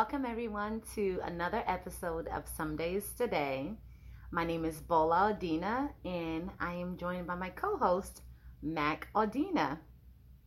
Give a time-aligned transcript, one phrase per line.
[0.00, 0.12] right.
[0.12, 3.72] Welcome everyone to another episode of Some Days Today.
[4.30, 8.22] My name is Bola Odina and I am joined by my co-host
[8.62, 9.78] Mac Odina.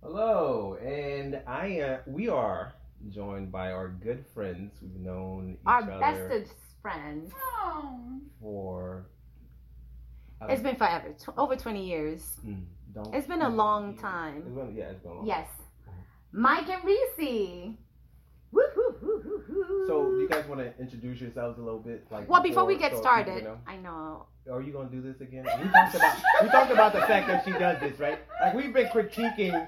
[0.01, 2.73] Hello, and I uh, we are
[3.09, 4.73] joined by our good friends.
[4.81, 7.31] We've known each Our other bestest friends.
[7.63, 8.19] Oh.
[8.41, 9.05] for.
[10.41, 11.13] uh, It's been forever.
[11.13, 12.21] Tw- over 20 years.
[12.45, 14.41] mm, don't- It's been a long It's time.
[14.55, 15.27] been, yeah, it's been a long.
[15.27, 15.47] Yes.
[16.31, 17.77] Mike and Reese.
[18.51, 19.32] Woo.
[19.87, 22.05] So, do you guys want to introduce yourselves a little bit?
[22.09, 23.57] Like, well, before we get so people started, know?
[23.67, 24.25] I know.
[24.51, 25.45] Are you gonna do this again?
[25.61, 28.19] We talked about we talked about the fact that she does this, right?
[28.41, 29.67] Like we've been critiquing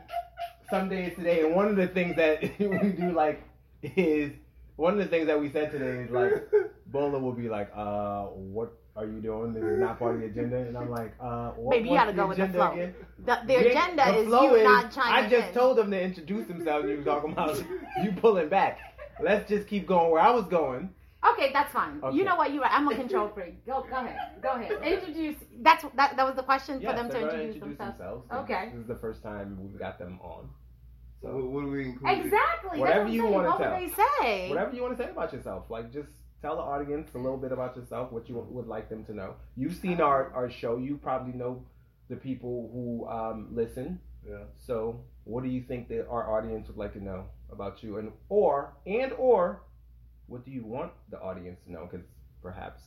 [0.69, 3.41] some days today, and one of the things that we do like
[3.83, 4.31] is
[4.75, 6.31] one of the things that we said today is like
[6.87, 9.53] Bola will be like, uh, what are you doing?
[9.53, 12.05] This is not part of the agenda, and I'm like, uh, what, Baby, you what's
[12.05, 12.71] gotta go with the flow.
[12.73, 12.95] again?
[13.25, 15.53] The, the Yeah, agenda the is flow you not I just in.
[15.53, 16.83] told them to introduce themselves.
[16.83, 17.57] and You was talking about
[18.03, 18.79] you pulling back.
[19.21, 20.89] Let's just keep going where I was going.
[21.33, 21.99] Okay, that's fine.
[22.03, 22.15] Okay.
[22.17, 22.51] You know what?
[22.53, 22.71] You're right.
[22.71, 23.65] I'm a control freak.
[23.65, 24.17] Go, go ahead.
[24.41, 24.71] Go ahead.
[24.83, 25.37] Introduce.
[25.61, 26.15] That's that.
[26.15, 28.27] That was the question Yes, for them to they're introduce, themselves.
[28.29, 28.69] This- Okay.
[28.73, 30.49] This is the first time we've got them on.
[31.21, 32.25] So what, what do we include?
[32.25, 32.79] Exactly.
[32.79, 33.59] Whatever that's you wanna tell.
[33.59, 34.49] What would they say?
[34.49, 36.09] Whatever you want to say about yourself, like just
[36.41, 39.33] tell the audience a little bit about yourself, what you would like them to know.
[39.55, 40.77] You've seen our, our show.
[40.77, 41.63] You probably know
[42.09, 43.99] the people who um, listen.
[44.27, 44.43] Yeah.
[44.67, 48.11] So, what do you think that our audience would like to know about you, and
[48.29, 49.61] or and or
[50.27, 51.87] what do you want the audience to know?
[51.89, 52.05] Because
[52.41, 52.81] perhaps,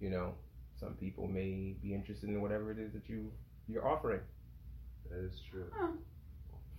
[0.00, 0.34] you know,
[0.78, 3.30] some people may be interested in whatever it is that you
[3.68, 4.20] you're offering.
[5.10, 5.66] That is true.
[5.80, 5.92] Oh.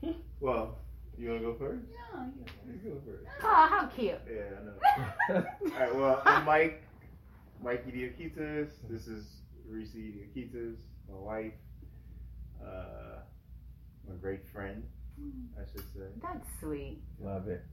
[0.39, 0.77] Well,
[1.17, 1.85] you wanna go first?
[2.13, 2.25] No,
[2.67, 3.25] you You go first.
[3.41, 4.19] Oh, how cute.
[4.29, 5.45] Yeah, I know.
[5.73, 5.95] All right.
[5.95, 6.83] Well, I'm Mike.
[7.63, 8.69] Mikey Diakitas.
[8.89, 9.25] This is
[9.67, 10.75] Reese Idiokitas,
[11.09, 11.53] my wife,
[12.63, 13.19] uh,
[14.07, 14.83] my great friend,
[15.57, 16.07] I should say.
[16.21, 17.01] That's sweet.
[17.19, 17.63] Love it.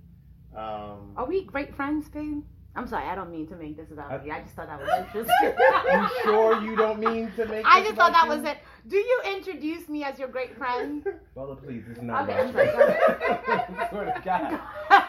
[0.57, 2.43] Um, Are we great friends, babe?
[2.75, 3.05] I'm sorry.
[3.07, 4.33] I don't mean to make this about I- you.
[4.33, 5.53] I just thought that was interesting.
[5.93, 7.67] You sure you don't mean to make?
[7.67, 8.31] I this just thought that you?
[8.31, 8.59] was it.
[8.89, 11.05] Do you introduce me as your great friend?
[11.35, 14.61] Bella, please, it's not Okay, about I'm sorry, God.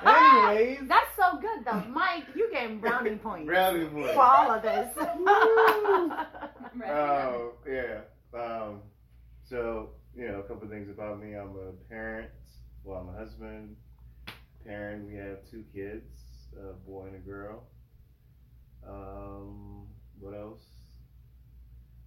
[0.05, 2.25] Anyways, That's so good though, Mike.
[2.35, 4.13] You getting brownie points Brownie boy.
[4.13, 4.89] for all of this.
[6.75, 6.89] Right.
[6.89, 8.01] Oh yeah.
[8.37, 8.81] Um,
[9.43, 11.33] so you know, a couple things about me.
[11.35, 12.29] I'm a parent.
[12.83, 13.75] Well, I'm a husband.
[14.65, 15.07] Parent.
[15.07, 16.05] We have two kids,
[16.57, 17.63] a boy and a girl.
[18.87, 19.87] Um,
[20.19, 20.61] what else?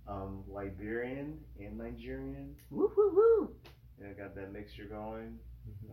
[0.09, 2.55] Um, Liberian and Nigerian.
[2.71, 3.51] woo woo woo.
[4.01, 5.39] Yeah, got that mixture going.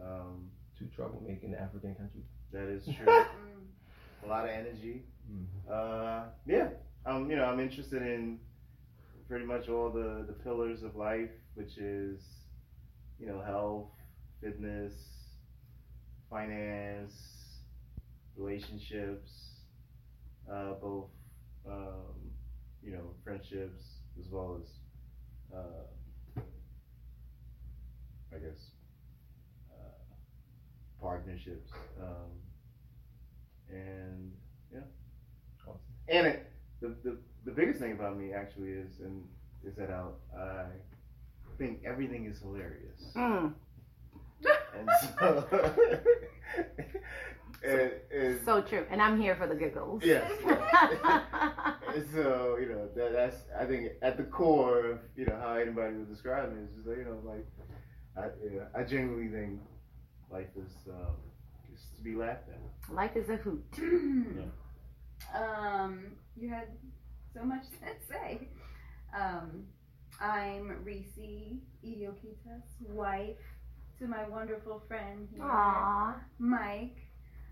[0.01, 2.25] Um, two troublemaking African countries.
[2.51, 3.23] that is true.
[4.23, 5.03] A lot of energy.
[5.31, 5.71] Mm-hmm.
[5.71, 6.69] Uh, yeah.
[7.05, 8.39] Um, you know, I'm interested in
[9.27, 12.19] pretty much all the, the pillars of life, which is,
[13.19, 13.89] you know, health,
[14.41, 14.93] fitness,
[16.29, 17.13] finance,
[18.35, 19.31] relationships,
[20.51, 21.09] uh, both,
[21.67, 22.31] um,
[22.83, 24.69] you know, friendships as well as,
[25.55, 26.41] uh,
[28.33, 28.71] I guess,
[29.71, 30.15] uh,
[31.01, 31.71] partnerships.
[32.01, 32.31] Um,
[33.69, 34.31] and
[34.71, 34.81] yeah
[36.09, 39.23] and it, the, the the biggest thing about me actually is and
[39.63, 40.65] is that I, I
[41.57, 43.53] think everything is hilarious, Mm,
[44.77, 45.47] and so
[47.65, 48.85] and, and so true.
[48.89, 50.03] And I'm here for the giggles.
[50.03, 55.37] yes, and so you know that, that's I think at the core of you know
[55.39, 57.45] how anybody would describe me is just you know like
[58.17, 59.59] I yeah, I genuinely think
[60.31, 61.15] life is um,
[61.73, 62.93] is to be laughed at.
[62.93, 63.63] Life is a hoot.
[63.77, 65.39] yeah.
[65.83, 66.67] um, you had
[67.33, 68.49] so much to say.
[69.17, 69.63] Um,
[70.21, 73.37] I'm Reese Idiokitas, wife
[73.99, 76.15] to my wonderful friend here, Aww.
[76.39, 76.97] Mike,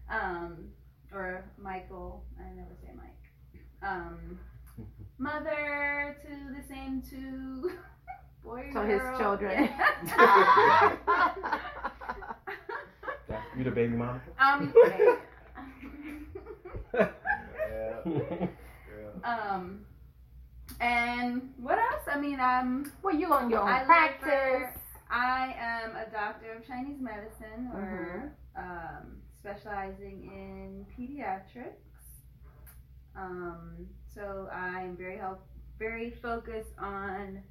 [0.09, 0.69] um,
[1.11, 2.23] or Michael.
[2.39, 3.09] I never say Mike.
[3.83, 4.39] Um,
[5.17, 7.71] mother to the same two
[8.43, 9.69] boy So his children.
[13.27, 14.21] That's you the baby mama.
[14.39, 14.73] um,
[16.93, 17.09] Yeah,
[18.05, 18.47] yeah.
[19.23, 19.51] yeah.
[19.55, 19.85] um,
[20.81, 22.03] and what else?
[22.11, 24.29] I mean, I'm well, you on your own I practice.
[24.29, 24.73] for-
[25.13, 31.75] I am a doctor of Chinese medicine, or um, specializing in pediatrics.
[33.15, 35.45] Um, so I'm very help,
[35.77, 37.41] very focused on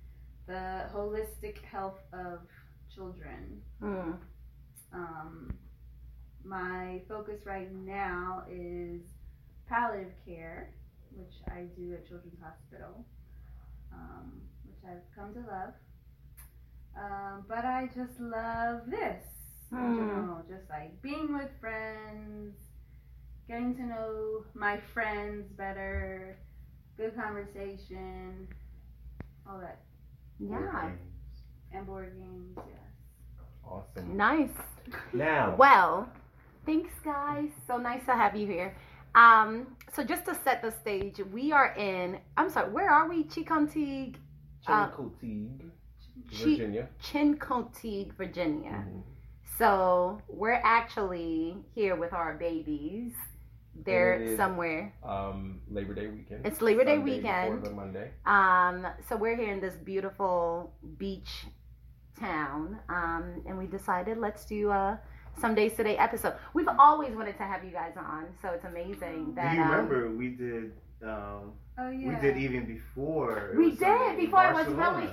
[0.47, 2.39] the holistic health of
[2.95, 3.61] children.
[3.83, 4.17] Mm.
[4.95, 5.53] Um,
[6.43, 9.03] my focus right now is
[9.69, 10.71] palliative care,
[11.13, 13.05] which I do at Children's Hospital,
[14.01, 15.75] um, which I've come to love.
[16.97, 19.25] Um, but I just love this
[19.73, 19.97] in Hmm.
[19.97, 22.57] general, just like being with friends,
[23.47, 26.39] getting to know my friends better,
[26.97, 28.49] good conversation,
[29.49, 29.81] all that,
[30.39, 30.91] Yeah.
[31.73, 32.57] and board games.
[32.57, 32.77] Yes.
[33.65, 34.17] Awesome.
[34.17, 34.51] Nice.
[35.13, 36.09] Now, Well,
[36.67, 37.51] thanks, guys.
[37.69, 38.75] So nice to have you here.
[39.15, 42.19] Um, so just to set the stage, we are in.
[42.37, 42.71] I'm sorry.
[42.71, 43.25] Where are we?
[43.25, 44.17] Chiconteague,
[44.67, 45.71] uh, Chincoteague,
[46.31, 46.89] Chi- Virginia.
[47.03, 48.85] Chincoteague, Virginia.
[48.89, 49.03] Mhm.
[49.59, 53.13] So we're actually here with our babies.
[53.75, 54.93] They're is- somewhere.
[55.03, 56.47] Um, Labor Day weekend.
[56.47, 57.65] It's Labor Day Sunday weekend.
[57.65, 58.11] The Monday.
[58.27, 61.47] Um, so we're here in this beautiful beach
[62.19, 65.01] town, um, and we decided let's do a
[65.39, 66.35] some days today episode.
[66.55, 69.53] We've always wanted to have you guys on, so it's amazing that.
[69.53, 70.73] Do that you um, remember we did?
[71.05, 72.09] Um, Oh yeah.
[72.15, 73.55] We did even before.
[73.57, 74.99] We did, Sunday before it was Barcelona.
[74.99, 75.13] really-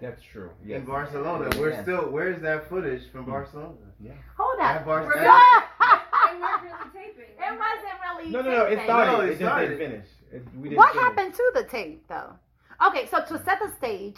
[0.00, 0.50] That's true.
[0.64, 0.80] Yes.
[0.80, 2.10] In Barcelona, we're still.
[2.10, 3.74] Where's that footage from Barcelona?
[4.00, 4.12] Yeah.
[4.36, 4.84] Hold At up.
[4.86, 5.68] Bar- We're at- back.
[6.32, 7.24] They weren't really taping.
[7.38, 8.30] It wasn't really.
[8.32, 8.64] No, no, no.
[8.64, 9.12] It started.
[9.12, 9.68] No, it it just started.
[9.68, 10.06] didn't finish.
[10.32, 11.04] It, we didn't What finish.
[11.04, 12.32] happened to the tape though?
[12.88, 14.16] Okay, so to set the stage,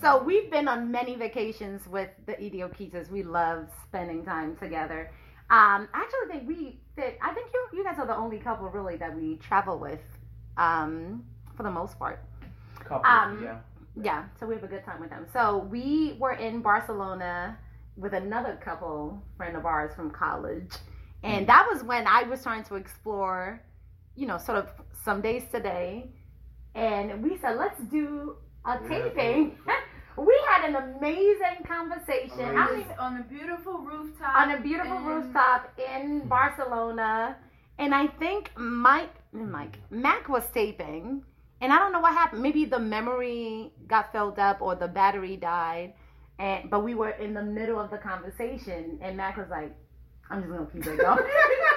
[0.00, 3.10] so we've been on many vacations with the Idiokitas.
[3.10, 5.10] We love spending time together.
[5.50, 7.18] Um, actually think we fit.
[7.22, 10.00] I think you you guys are the only couple really that we travel with,
[10.56, 11.24] um,
[11.56, 12.24] for the most part.
[12.80, 13.58] Couple, um, yeah.
[14.02, 15.26] Yeah, so we have a good time with them.
[15.32, 17.56] So we were in Barcelona
[17.96, 20.72] with another couple friend of ours from college,
[21.22, 23.62] and that was when I was trying to explore,
[24.16, 24.70] you know, sort of
[25.04, 26.10] some days today,
[26.74, 28.88] and we said let's do a Yeah.
[28.88, 29.58] taping.
[30.16, 32.40] we had an amazing conversation.
[32.40, 34.36] I don't It even, was on a beautiful rooftop.
[34.36, 37.36] on a beautiful in- rooftop in Barcelona,
[37.78, 41.22] and I think Mike, Mike, Mac was taping,
[41.60, 42.42] and I don't know what happened.
[42.42, 45.94] Maybe the memory got filled up or the battery died,
[46.38, 49.74] and but we were in the middle of the conversation, and Mac was like,
[50.30, 51.26] "I'm just gonna keep it going."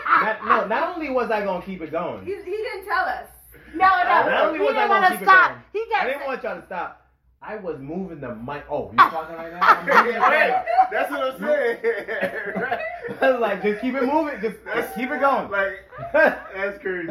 [0.08, 3.28] Not, no, not only was I gonna keep it going, He, he didn't tell us.
[3.74, 5.52] No, no, not only he didn't oh, want to stop.
[5.52, 7.08] going, He I didn't want y'all to stop.
[7.42, 8.66] I was moving the mic.
[8.70, 9.10] Oh, you ah.
[9.10, 9.60] talking right now?
[9.62, 10.66] I'm moving Right.
[10.92, 11.78] That's what I'm saying.
[13.22, 14.42] I was like, just keep it moving.
[14.42, 15.50] Just, just keep it going.
[15.52, 17.08] Like that's crazy.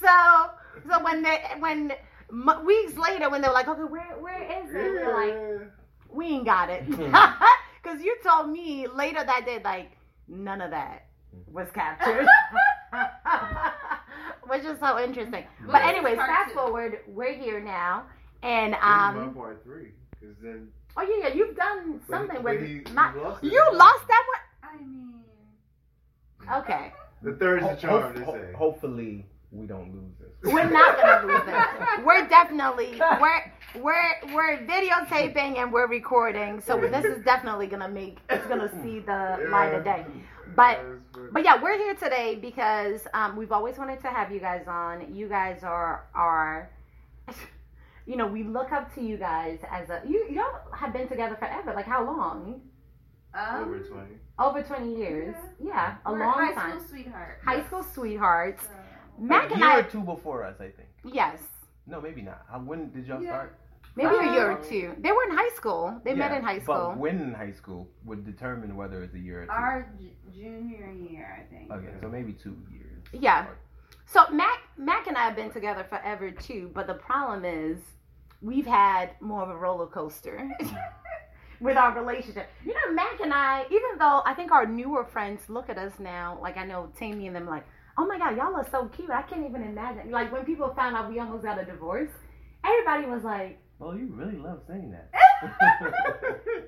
[0.00, 0.50] so
[0.88, 1.92] so when they when
[2.30, 5.70] m- weeks later when they were like okay where where is it we're like
[6.10, 7.14] we ain't got it hmm.
[7.82, 9.92] because you told me later that day like
[10.28, 11.06] none of that
[11.52, 12.26] was captured
[14.48, 16.58] which is so interesting but anyways fast two.
[16.58, 18.04] forward we're here now
[18.42, 22.16] and This is my um part three, because then oh yeah yeah you've done but-
[22.16, 23.52] something but with he- he my, lost it.
[23.52, 24.72] you lost that one.
[24.72, 25.14] I mean,
[26.60, 28.22] okay The third's the Ho- charm.
[28.24, 28.52] ho- They say.
[28.52, 30.52] hopefully, we don't lose this.
[30.52, 32.04] We're not gonna lose this.
[32.04, 33.52] We're definitely we're
[33.82, 38.98] we're we're videotaping and we're recording, so this is definitely gonna make it's gonna see
[39.00, 40.04] the light of day.
[40.56, 40.80] But
[41.32, 45.14] but yeah, we're here today because um, we've always wanted to have you guys on.
[45.14, 46.70] You guys are are
[48.06, 51.36] you know we look up to you guys as a you y'all have been together
[51.36, 51.72] forever.
[51.74, 52.60] Like how long?
[53.34, 54.14] um, over twenty.
[54.38, 55.34] Over twenty years.
[55.62, 56.78] Yeah, a we're long high time.
[56.78, 57.38] school sweetheart.
[57.44, 58.62] High school sweethearts.
[58.64, 58.70] So,
[59.18, 59.78] Mac a and year I.
[59.80, 60.88] or two before us, I think.
[61.04, 61.38] Yes.
[61.86, 62.44] No, maybe not.
[62.64, 63.30] When did y'all Yeah.
[63.30, 63.58] start?
[63.96, 64.94] Maybe a year or Um, two.
[64.98, 66.00] They were in high school.
[66.04, 66.90] They met in high school.
[66.90, 69.50] But when in high school would determine whether it's a year or two.
[69.52, 71.72] our j- junior year, I think.
[71.72, 73.02] okay, so maybe two years.
[73.12, 73.46] Yeah.
[74.04, 76.70] So Mac, Mac and I have been together forever too.
[76.74, 77.78] But the problem is,
[78.42, 80.46] we've had more of a roller coaster
[81.60, 82.48] with our relationship.
[82.64, 85.92] You know, Mac and I, even though I think our newer friends look at us
[85.98, 87.64] now, like I know Tammy and them, like,
[87.98, 89.10] oh my god, y'all are so cute.
[89.10, 90.10] I can't even imagine.
[90.10, 92.10] Like when people found out we almost got a divorce,
[92.62, 95.10] everybody was like, Well, you really love saying that.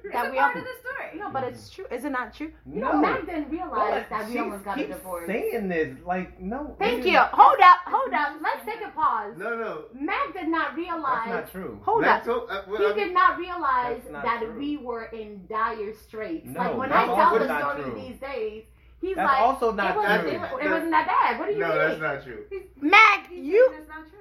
[0.04, 1.18] It's That a we part all- of the story.
[1.18, 1.86] no, but it's true.
[1.90, 2.50] Is it not true?
[2.70, 3.00] You know, No.
[3.00, 5.26] Mac didn't realize that we almost got a keeps divorce.
[5.26, 6.76] Saying this, like, no.
[6.78, 7.18] Thank maybe- you.
[7.18, 8.34] Hold up, hold up.
[8.42, 9.34] Let's take a pause.
[9.36, 9.84] No, no.
[9.94, 11.28] Mac did not realize.
[11.28, 11.80] That's not true.
[11.84, 12.24] Hold Mac up.
[12.26, 14.58] told- uh, well, He I mean, did not realize not that true.
[14.58, 16.46] we were in dire straits.
[16.46, 18.00] No, like when I that's tell also the not story true.
[18.02, 18.64] these days,
[19.00, 20.30] he's That's like, also not it, wasn't, true.
[20.30, 20.34] it,
[20.66, 21.38] it wasn't that bad.
[21.38, 21.76] What do you no, mean?
[21.78, 22.44] No, that's not true.
[22.80, 23.70] Mac, you.
[23.74, 24.17] That's not true.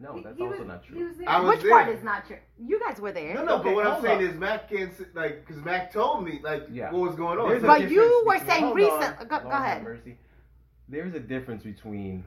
[0.00, 1.06] No, that's he also was- not true.
[1.08, 1.28] was there.
[1.28, 2.38] I was Which part is not true?
[2.58, 3.34] You guys were there.
[3.34, 4.32] No, no, Okay, but what I'm saying up.
[4.34, 6.90] is Mac can't sit, like because Mac told me like Yeah.
[6.90, 7.48] what was going on.
[7.50, 9.82] There's But you were saying hold recent- go- go Lord have ahead.
[9.84, 10.16] Mercy.
[10.88, 12.24] There's a difference between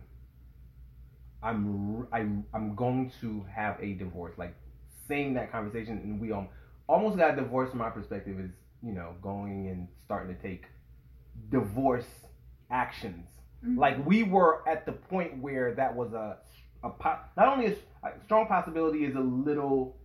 [1.41, 4.55] I'm r- I'm I'm going to have a divorce, like
[5.07, 6.47] saying that conversation, and we um,
[6.87, 7.69] almost got a divorce.
[7.71, 8.51] From my perspective, is
[8.81, 10.65] you know going and starting to take
[11.49, 12.07] divorce
[12.69, 13.27] actions.
[13.65, 13.77] Mhm.
[13.77, 16.37] Like we were at the point where that was a
[16.83, 19.95] a po- not only a, s- a strong possibility is a little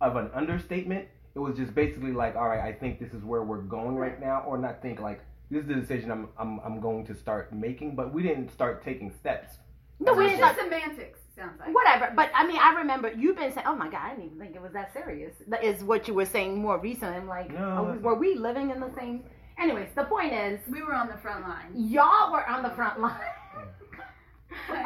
[0.00, 1.06] of an understatement.
[1.34, 4.20] It was just basically like, all right, I think this is where we're going right
[4.20, 7.52] now, or not think like this is the decision I'm I'm I'm going to start
[7.52, 9.58] making, but we didn't start taking steps.
[10.00, 10.46] No, we it's didn't.
[10.46, 11.18] just semantics.
[11.36, 11.74] Sounds like.
[11.74, 14.38] Whatever, but I mean, I remember you've been saying, "Oh my God, I didn't even
[14.38, 17.16] think it was that serious." That is what you were saying more recently.
[17.16, 19.24] I'm like, No, are were we living in the same?
[19.58, 21.70] Anyways, the point is, We were on the front line.
[21.74, 23.20] y'all were on the front line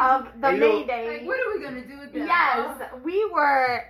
[0.00, 1.18] of the You know- Mayday.
[1.18, 2.26] Like, what are we gonna do with that?
[2.26, 3.84] Yes, we were.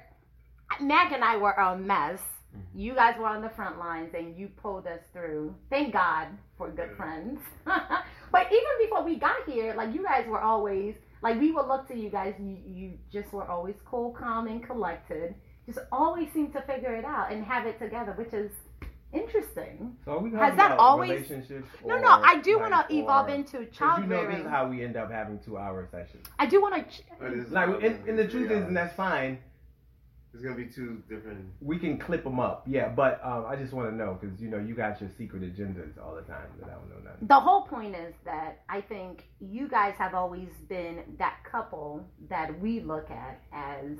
[0.81, 2.21] Mac and I were a mess.
[2.57, 2.79] Mm-hmm.
[2.79, 5.55] You guys were on the front lines and you pulled us through.
[5.71, 7.41] Thank God for good friends.
[7.65, 11.89] but even before we got here, like you guys were always like we would look
[11.89, 12.35] to you guys.
[12.39, 15.35] You you just were always cool, calm, and collected.
[15.67, 18.51] Just always seemed to figure it out and have it together, which is
[19.13, 19.97] interesting.
[20.05, 21.69] So are we Has that about always- relationships?
[21.85, 24.41] No, no, I do like, want to evolve or- into 'cause child you know this
[24.41, 26.27] is how we end up having two hour sessions.
[26.39, 27.03] I do want to.
[27.21, 29.39] Like, not and, and the truth is, and that's fine.
[30.35, 31.47] It's gonna be two different.
[31.61, 32.91] We can clip them up, yeah.
[32.91, 35.99] But um, I just want to know because you know you got your secret agendas
[35.99, 37.27] all the time that I don't know nothing.
[37.27, 42.61] the whole point is that I think you guys have always been that couple that
[42.61, 43.99] we look at as,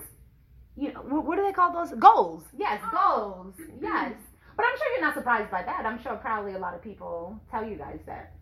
[0.77, 1.93] you know, what, what do they call those?
[1.99, 2.45] Goals.
[2.57, 3.55] Yes, goals.
[3.81, 4.13] Yes.
[4.59, 5.87] But I'm sure you're not surprised by that.
[5.87, 8.35] I'm sure probably a lot of people tell you guys that.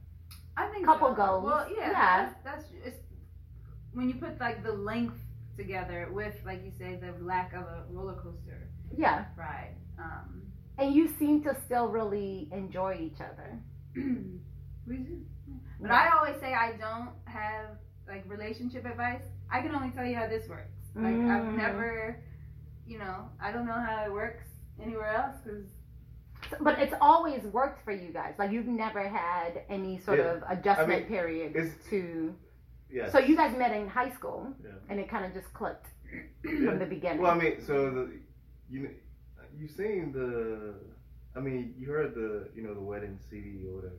[0.56, 1.14] I think Couple so.
[1.14, 1.44] goals.
[1.44, 1.92] Well, yeah, Yeah.
[2.24, 2.98] That's, that's it's,
[3.92, 5.18] when you put like the length
[5.58, 9.26] together with, like you say, the lack of a roller coaster Yeah.
[9.36, 9.74] ride.
[9.98, 10.42] Um,
[10.78, 13.60] And you seem to still really enjoy each other.
[13.94, 15.20] we do.
[15.80, 17.76] But I always say I don't have
[18.08, 19.22] like relationship advice.
[19.52, 20.72] I can only tell you how this works.
[20.94, 21.56] Like I've Mm.
[21.58, 22.22] never,
[22.86, 24.44] you know, I don't know how it works
[24.82, 25.64] anywhere else because
[26.60, 28.34] But it's always worked for you guys.
[28.38, 30.32] Like you've never had any sort Yeah.
[30.34, 32.34] of adjustment I mean, period to.
[32.90, 33.10] Yeah.
[33.10, 34.70] So you guys met in high school, Yeah.
[34.88, 35.86] and it kind of just clicked
[36.42, 37.20] from the beginning.
[37.22, 38.10] Well, I mean, so the
[38.70, 38.90] you
[39.58, 40.74] you seen the,
[41.34, 43.94] I mean, you heard the you know the wedding CD or whatever.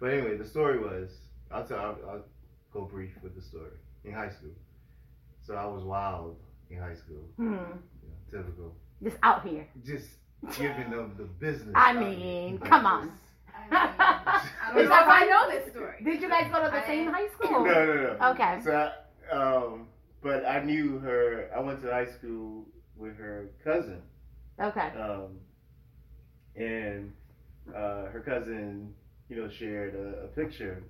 [0.00, 1.10] But anyway, the story was
[1.50, 2.24] I'll tell I'll, I'll
[2.72, 3.70] go brief with the story
[4.04, 4.50] in high school.
[5.40, 6.36] So I was wild
[6.70, 7.44] in high school, hmm.
[7.44, 9.66] you know, typical, Just out here.
[9.84, 10.08] just
[10.56, 11.72] giving them the business.
[11.74, 13.12] I mean, come on.
[13.70, 15.96] I, mean, I don't know I know this story.
[16.02, 17.64] Did you guys go to the I- same high school?
[17.64, 18.16] no, no.
[18.18, 18.26] No.
[18.30, 18.60] Okay.
[18.64, 18.90] So,
[19.32, 19.88] I, um,
[20.22, 21.50] but I knew her.
[21.54, 22.64] I went to high school
[22.96, 24.00] with her cousin.
[24.60, 24.90] Okay.
[24.98, 25.38] um,
[26.56, 27.12] and
[27.74, 28.92] uh, her cousin,
[29.28, 30.82] you know, shared a, a picture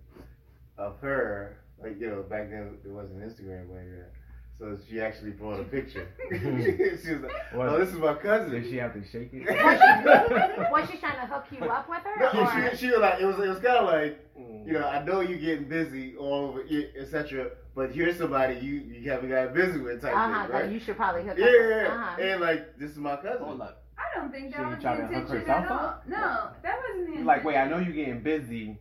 [0.79, 1.59] of her.
[1.83, 4.11] Like, you know, back then it wasn't Instagram like that.
[4.59, 6.09] So she actually brought a picture.
[6.31, 9.47] she was like, What- "Oh, this is my cousin." Did she have to shake it?
[10.73, 12.21] Was she trying to hook you up with her?
[12.35, 14.67] No, or- she, she was like, it was, it was kind of like, Mm.
[14.69, 16.63] you know, I know you're getting busy, all over,
[16.97, 17.51] etc.
[17.75, 20.71] But here's somebody you you haven't got busy with, type uh-huh, thing, that right?
[20.73, 21.89] you should probably hook Yeah, up yeah, yeah.
[21.89, 22.23] Uh-huh.
[22.23, 23.43] And like, this is my cousin.
[23.43, 23.83] Hold up.
[23.99, 25.79] I don't think She that was tried the to hook intention herself at all.
[25.79, 26.05] up?
[26.09, 27.25] No, that wasn't the intention.
[27.27, 28.79] Like, wait, I know you're getting busy,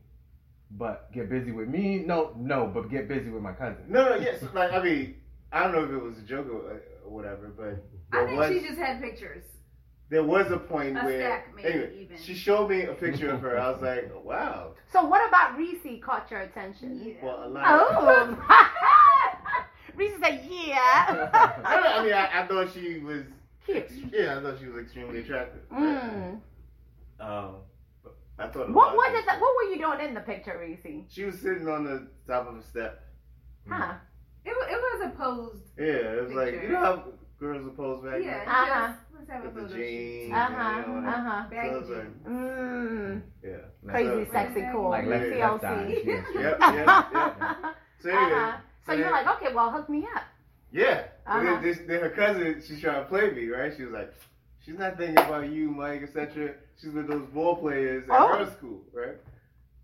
[0.70, 2.04] but get busy with me?
[2.06, 3.86] No, no, but get busy with my cousin.
[3.88, 4.44] No, no, yes.
[4.54, 5.16] like, I mean,
[5.52, 7.84] I don't know if it was a joke or, or whatever, but
[8.18, 9.44] I think was she just had pictures.
[10.10, 12.18] there was a point A where stack, maybe, anyway, even.
[12.18, 13.58] she showed me a picture of her.
[13.60, 14.74] I was like, wow.
[14.92, 17.02] So what about Reese caught your attention?
[17.06, 17.14] Yeah.
[17.26, 17.64] Well, a lot.
[17.68, 18.38] Oh.
[19.96, 21.30] Reese said, yeah.
[21.66, 23.24] I, don't- I mean, I, I thought she was.
[23.66, 23.90] Cute.
[24.14, 25.62] Yeah, I thought she was extremely attractive.
[25.74, 26.40] Mm.
[27.20, 27.56] Um,
[28.40, 28.72] I thought.
[28.72, 29.26] What was it?
[29.26, 31.04] That, what were you doing in the picture, Reese?
[31.10, 33.04] She was sitting on the top of a step.
[33.68, 33.96] Huh?
[34.50, 35.64] It, wa- it was a posed.
[35.78, 35.86] Yeah,
[36.16, 37.04] it was like you know how
[37.40, 38.40] girls are posed back Yeah.
[38.40, 38.48] then.
[38.48, 38.94] Uh-huh.
[39.18, 39.78] Let's have a With the photo shoot.
[39.78, 40.34] jeans.
[40.34, 40.84] Uh huh.
[40.88, 41.44] Yeah, Uh huh.
[41.44, 42.28] So Baggy I jeans.
[42.28, 43.22] Mm.
[43.44, 43.58] yeah.
[43.92, 44.90] Crazy, So- sexy, cool.
[44.90, 45.58] Like left, Yeah.
[45.60, 46.06] TLC.
[46.06, 46.60] Yep, yep,
[47.14, 47.76] yep.
[48.02, 48.58] So anyway, Uh-huh.
[48.86, 50.24] So you're like, okay, well, hook me up.
[50.72, 51.04] Yeah.
[51.26, 51.44] Uh-huh.
[51.44, 53.74] then, this, then her cousin, she's trying to play me, right?
[53.76, 54.14] She was like,
[54.64, 56.54] she's not thinking about you, Mike, etc.
[56.80, 58.38] She's with those ball players at Oh.
[58.38, 59.18] her school, right?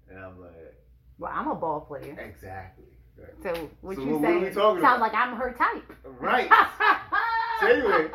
[0.10, 0.76] And I'm like,
[1.18, 2.16] Well, I'm a ball player.
[2.20, 2.86] exactly.
[3.42, 5.00] So what So you what- what are we say sounds about?
[5.00, 5.94] like I'm her type.
[6.20, 6.50] Right.
[7.60, 8.10] So anyway,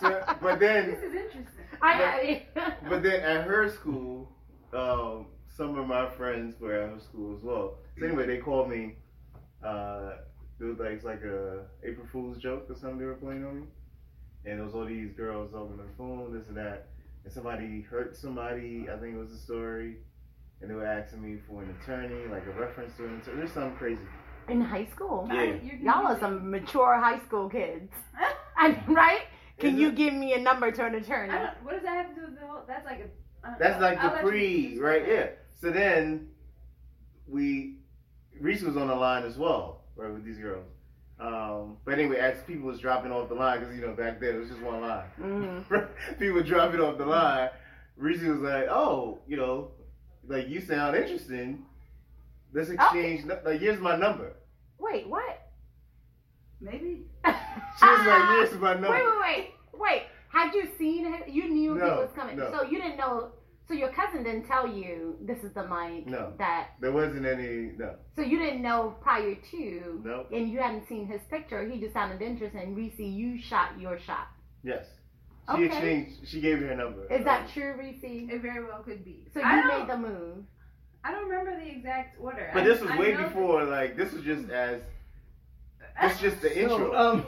[0.00, 1.64] So, but then, This is interesting.
[1.82, 2.42] I,
[2.88, 4.30] but then at her school,
[4.72, 7.78] um, some of my friends were at her school as well.
[7.98, 8.96] So anyway, they called me.
[9.64, 10.12] Uh,
[10.60, 13.62] it was like it's like a April Fool's joke or something they were playing on
[13.62, 13.66] me,
[14.44, 16.86] and there was all these girls on their phone, this and that,
[17.24, 18.86] and somebody hurt somebody.
[18.92, 19.96] I think it was a story,
[20.60, 23.38] and they were asking me for an attorney, like a reference to an attorney.
[23.38, 24.02] There's something crazy.
[24.48, 25.28] In high school.
[25.32, 25.42] Yeah.
[25.62, 27.92] You're Y'all are some mature high school kids.
[28.56, 29.22] I mean, right?
[29.58, 31.32] Can you give me a number to an attorney?
[31.62, 32.62] What does that have to do with the whole?
[32.66, 33.48] That's like a.
[33.48, 35.06] uh, That's like I'll the let pre, right?
[35.06, 35.26] Yeah.
[35.60, 36.28] So then
[37.28, 37.76] we,
[38.40, 40.66] Reese was on the line as well, right, with these girls.
[41.20, 44.34] Um, but anyway, as people was dropping off the line, because you know back then
[44.34, 45.04] it was just one line.
[45.22, 45.88] Mm.
[46.18, 47.50] people dropping off the line.
[47.96, 49.70] Reese was like, "Oh, you know,
[50.26, 51.64] like you sound interesting.
[52.54, 53.24] Let's exchange.
[53.44, 54.36] Like here's my number.
[54.78, 55.50] Wait, what?
[56.60, 57.02] Maybe.
[57.24, 58.90] She was like, here's my number.
[58.90, 60.02] Wait, wait, wait, wait.
[60.28, 61.22] Had you seen him?
[61.28, 62.50] You knew he No, was coming, no.
[62.52, 63.32] so you didn't know.
[63.66, 66.32] So your cousin didn't tell you this is the mic No.
[66.38, 66.70] that.
[66.80, 67.72] There wasn't any.
[67.78, 67.94] No.
[68.14, 70.26] So you didn't know prior to, No.
[70.32, 71.66] and you hadn't seen his picture.
[71.68, 72.60] He just sounded interesting.
[72.60, 74.28] And Reese, you shot your shot.
[74.62, 74.86] Yes.
[75.48, 75.64] She Okay.
[75.66, 76.28] exchanged.
[76.28, 77.04] She gave me her number.
[77.12, 78.00] Is that um, true, Reese?
[78.02, 79.26] It very well could be.
[79.34, 80.44] So I you made the move.
[81.04, 82.50] I don't remember the exact order.
[82.54, 83.64] But I- this was I way know that- before.
[83.64, 84.80] Like this was just as.
[86.02, 86.92] It's just the So, intro.
[86.96, 87.26] um,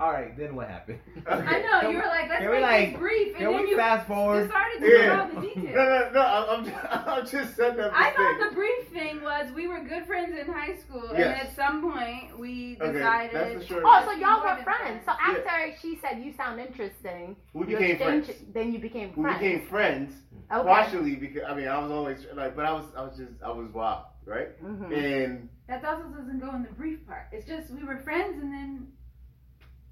[0.00, 0.98] all right, then what happened?
[1.26, 3.62] I know you were like, let's Can we, make like- this brief, and Can then
[3.64, 4.48] we you fast just forward?
[4.48, 5.02] started to Yeah.
[5.02, 5.74] give all the No, details.
[5.74, 6.10] no, no.
[6.14, 6.20] no.
[6.22, 7.92] I'm, I'm, I'm just setting up.
[7.94, 8.48] I this thought thing.
[8.48, 12.38] the brief thing was we were good friends in high school, and at some point
[12.38, 13.34] we Okay, decided.
[13.34, 13.82] that's the short.
[13.84, 15.02] Oh, so y'all were than friends.
[15.04, 15.44] So friends.
[15.46, 18.30] after she said you sound interesting, we became friends.
[18.54, 19.38] Then you became friends.
[19.42, 20.14] We became friends.
[20.50, 20.68] Okay.
[20.68, 23.50] Partially because I mean I was always like, but I was I was just I
[23.50, 24.62] was wild, right?
[24.62, 24.92] Mhm.
[25.24, 27.26] And That also doesn't go in the brief part.
[27.32, 28.88] It's just we were friends, and then.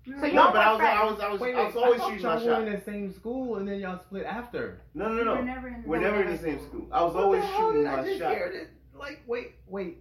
[0.06, 2.00] We So y'all no, but I was I was I was, Wait, I was always
[2.00, 2.60] I shooting my y'all shot.
[2.62, 4.80] were in the same school and then y'all split after.
[4.94, 5.42] No, no, we were no.
[5.42, 6.86] never in the We're never in the same school.
[6.92, 8.30] I was always What the hell shooting did I my just shot.
[8.32, 9.98] hear Like, wait, wait.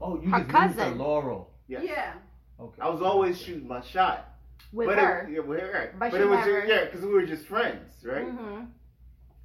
[0.00, 0.98] Oh, you Her just moved to cousin.
[0.98, 1.50] Laurel.
[1.66, 1.82] Yes.
[1.84, 2.12] Yeah.
[2.60, 2.80] Okay.
[2.80, 4.30] I was always shooting my shot.
[4.72, 5.26] with but her.
[5.28, 5.94] It, yeah, with her.
[5.98, 8.26] But But, it was never- just, yeah, because we were just friends, right?
[8.26, 8.68] Mhm.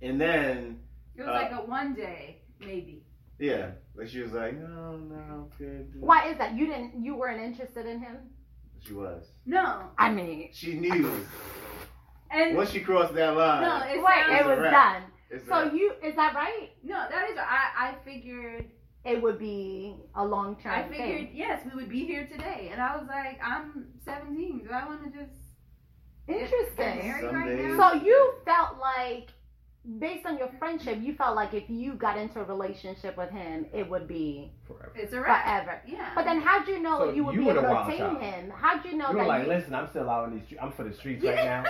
[0.02, 0.80] And then
[1.16, 3.04] It was Uh, like a one day, maybe.
[3.40, 5.92] yeah, like she was like, no, no, good.
[6.00, 6.54] Why is that?
[6.56, 7.04] You didn't.
[7.04, 8.18] You weren't interested in him.
[8.80, 9.34] She was.
[9.46, 9.90] No.
[9.98, 11.12] I mean, She knew
[12.32, 13.62] And once she crossed that line.
[13.64, 15.04] no, it wait, sounds, it was a done.
[15.30, 16.70] it's So a- you is that right?
[16.84, 18.66] no, that is I I figured
[19.04, 20.92] It would be a long term I thing.
[21.02, 24.60] figured yes we would be here today, and I was like I'm 17.
[24.66, 25.34] Do I want to just
[26.28, 26.98] get Interesting.
[27.00, 27.92] married right now?
[27.92, 29.30] So you felt like,
[29.98, 33.66] based on your friendship, you felt like if you got into a relationship with him,
[33.74, 34.92] it would be Forever.
[34.96, 35.44] It's a wrap.
[35.46, 35.82] forever.
[35.88, 36.12] Yeah.
[36.14, 38.22] But then, how'd you know So you would you be able to wild obtain child.
[38.22, 38.50] him?
[38.56, 39.50] How'd you know You were that like, you?
[39.50, 40.62] listen, I'm still out in these streets.
[40.64, 41.64] I'm for the streets right now.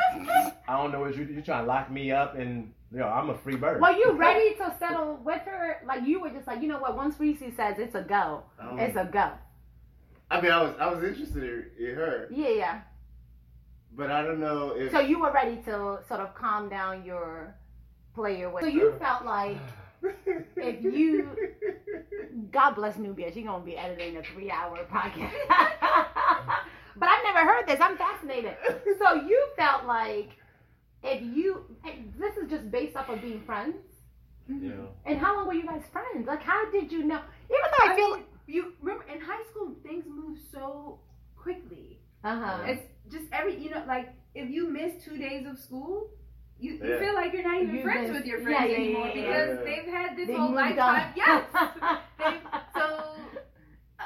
[0.67, 3.37] I don't know what you you trying to lock me up and yo, I'm a
[3.37, 3.79] free bird.
[3.81, 5.77] Were you ready to settle with her?
[5.85, 6.97] Like you were just like, you know what?
[6.97, 9.31] Once Reese says it's a go, Um, it's a go.
[10.31, 12.81] I mean, I was I was interested in, in her, Yeah, yeah.
[13.95, 14.91] but I don't know if.
[14.91, 17.55] So you were ready to sort of calm down your
[18.19, 18.63] player with.
[18.63, 19.57] So you felt like,
[20.57, 21.29] if you-
[22.51, 25.31] God bless Nubia, she's gonna be editing a three-hour podcast.
[26.97, 27.79] but I've never heard this.
[27.81, 28.55] I'm fascinated.
[28.99, 30.29] So you felt like,
[31.03, 31.63] if you,
[32.19, 33.75] this is just based off of being friends.
[34.49, 34.71] Yeah.
[35.05, 36.27] And how long were you guys friends?
[36.27, 37.21] Like, how did you know?
[37.55, 40.99] Even though I, I feel, mean, you remember in high school things move so
[41.37, 41.99] quickly.
[42.23, 42.57] uh huh.
[42.65, 46.09] It's just every you know like if you miss two days of school.
[46.59, 46.99] You, you Yeah.
[46.99, 49.21] feel like you're not even You friends just- with your friends yeah, anymore yeah, yeah.
[49.21, 49.63] because Yeah.
[49.65, 51.03] they've had this They whole moved lifetime.
[51.07, 51.13] on.
[51.15, 51.43] Yes.
[52.75, 52.85] So
[53.99, 54.03] uh,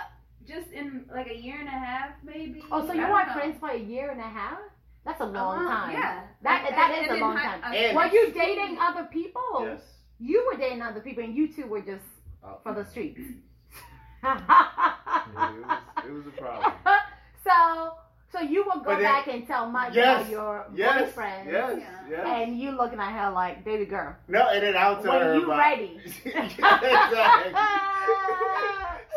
[0.48, 2.63] just in like a year and a half, maybe.
[2.72, 4.60] oh, so you weren't friends for a year and a half?
[5.06, 5.92] That's a A long long- time.
[5.94, 6.24] Yeah.
[6.44, 7.62] That And- that and- is and a long time.
[7.63, 9.42] uh, Were you dating other people?
[9.62, 9.82] yes.
[10.20, 12.06] You were dating other people, and you two were just
[12.44, 13.20] Uh, for the streets.
[14.24, 16.74] yeah, it, was, it was a problem.
[17.44, 17.96] so,
[18.34, 20.22] so you would go then- back and tell Mike Yes.
[20.22, 21.00] about your Yes.
[21.02, 21.80] boyfriend, Yes.
[22.10, 22.26] Yes.
[22.28, 25.36] and you looking at her like, baby girl, no, and then I'll tell when her
[25.36, 25.60] you about.
[25.60, 26.02] ready.
[26.26, 26.60] exactly.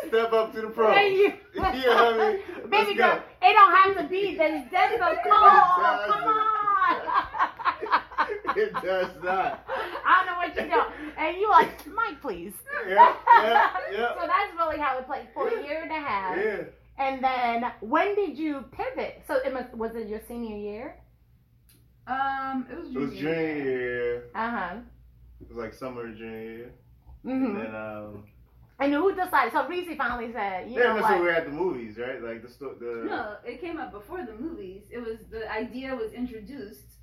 [0.07, 0.89] Step up to the pro.
[0.91, 2.41] When you- you know what I mean?
[2.69, 3.21] Baby Let's girl, go.
[3.47, 5.17] it don't have to be this desert.
[5.23, 6.35] Come on, come on.
[8.55, 9.59] It does not.
[10.05, 11.11] I don't know what you're doing.
[11.17, 12.53] And you like, Mike, please.
[12.87, 14.13] Yeah, yeah, yeah.
[14.19, 16.37] So that's really how it played for a year and a half.
[16.37, 16.63] Yeah.
[16.97, 19.23] And then when did you pivot?
[19.27, 20.95] So it must, was it your senior year?
[22.07, 23.01] Um, it was junior.
[23.03, 24.23] It was junior junior year.
[24.33, 24.75] Uh huh.
[25.41, 26.73] It was like summer junior year.
[27.23, 28.25] hmm And then, um,
[28.79, 29.53] And who decided?
[29.53, 31.25] So Reese finally said, you yeah, know that's when we what?
[31.25, 32.21] were at the movies, right?
[32.21, 33.05] Like the sto- the.
[33.05, 34.83] No, it came up before the movies.
[34.91, 36.96] It was the idea was introduced,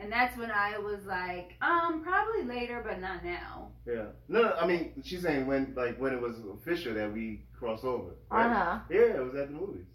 [0.00, 3.68] and that's when I was like, um, probably later, but not now.
[3.86, 4.06] Yeah.
[4.28, 7.84] No, no, I mean, she's saying when, like, when it was official that we crossed
[7.84, 8.10] over.
[8.30, 8.46] Right?
[8.46, 8.78] Uh huh.
[8.90, 9.86] Yeah, it was at the movies.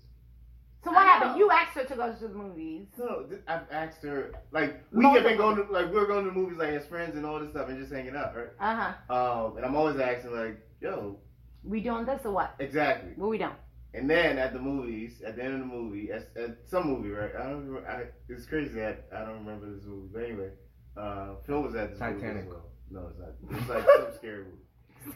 [0.83, 1.31] So what I happened?
[1.31, 1.37] know.
[1.37, 2.85] You asked her to go to the movies.
[2.99, 5.37] No, I've asked her, like, we have been Multiple.
[5.37, 7.49] going to, like, we are going to the movies, like, as friends and all this
[7.49, 8.49] stuff and just hanging out, right?
[8.59, 8.75] Uh
[9.09, 9.13] huh.
[9.49, 11.17] Um, and I'm always asking, like, yo,
[11.63, 12.53] We doing this or what?
[12.59, 13.13] exactly.
[13.15, 13.49] What we doing?
[13.95, 17.09] And then at the movies, at the end of the movie, at, at some movie,
[17.09, 17.31] right?
[17.39, 20.09] I don't remember, I, it's crazy that I don't remember this movie.
[20.13, 20.49] But anyway,
[20.97, 22.43] uh, Phil was at this movie Titanic.
[22.43, 22.65] as well.
[22.91, 23.59] No, it's not.
[23.59, 24.57] It's like some scary movie.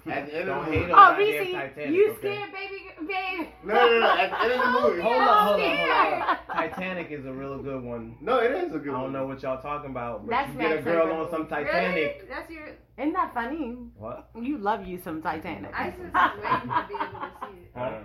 [0.05, 0.91] At the end Don't of the hate movie.
[0.93, 2.19] on Oh, goddamn Reese, Titanic, you okay?
[2.19, 3.49] scared, baby, baby.
[3.65, 4.07] No, no, no.
[4.17, 5.01] At the end of the movie.
[5.01, 6.37] Hold on, hold on, hold on.
[6.55, 8.15] Titanic is a real good one.
[8.21, 8.99] No, it is a good one.
[8.99, 9.13] I don't one.
[9.13, 11.21] know what y'all talking about, but That's you get a girl Hunter.
[11.23, 11.65] on some Really?
[11.65, 12.29] Titanic.
[12.29, 12.67] That's your.
[12.99, 13.77] Isn't that funny?
[13.97, 14.29] What?
[14.39, 15.71] You love you some Titanic.
[15.73, 17.71] I just waiting to be able to see it.
[17.75, 17.99] Huh?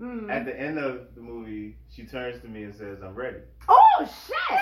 [0.00, 0.21] Mm.
[0.32, 4.08] At the end of the movie, she turns to me and says, "I'm ready." Oh
[4.26, 4.60] shit!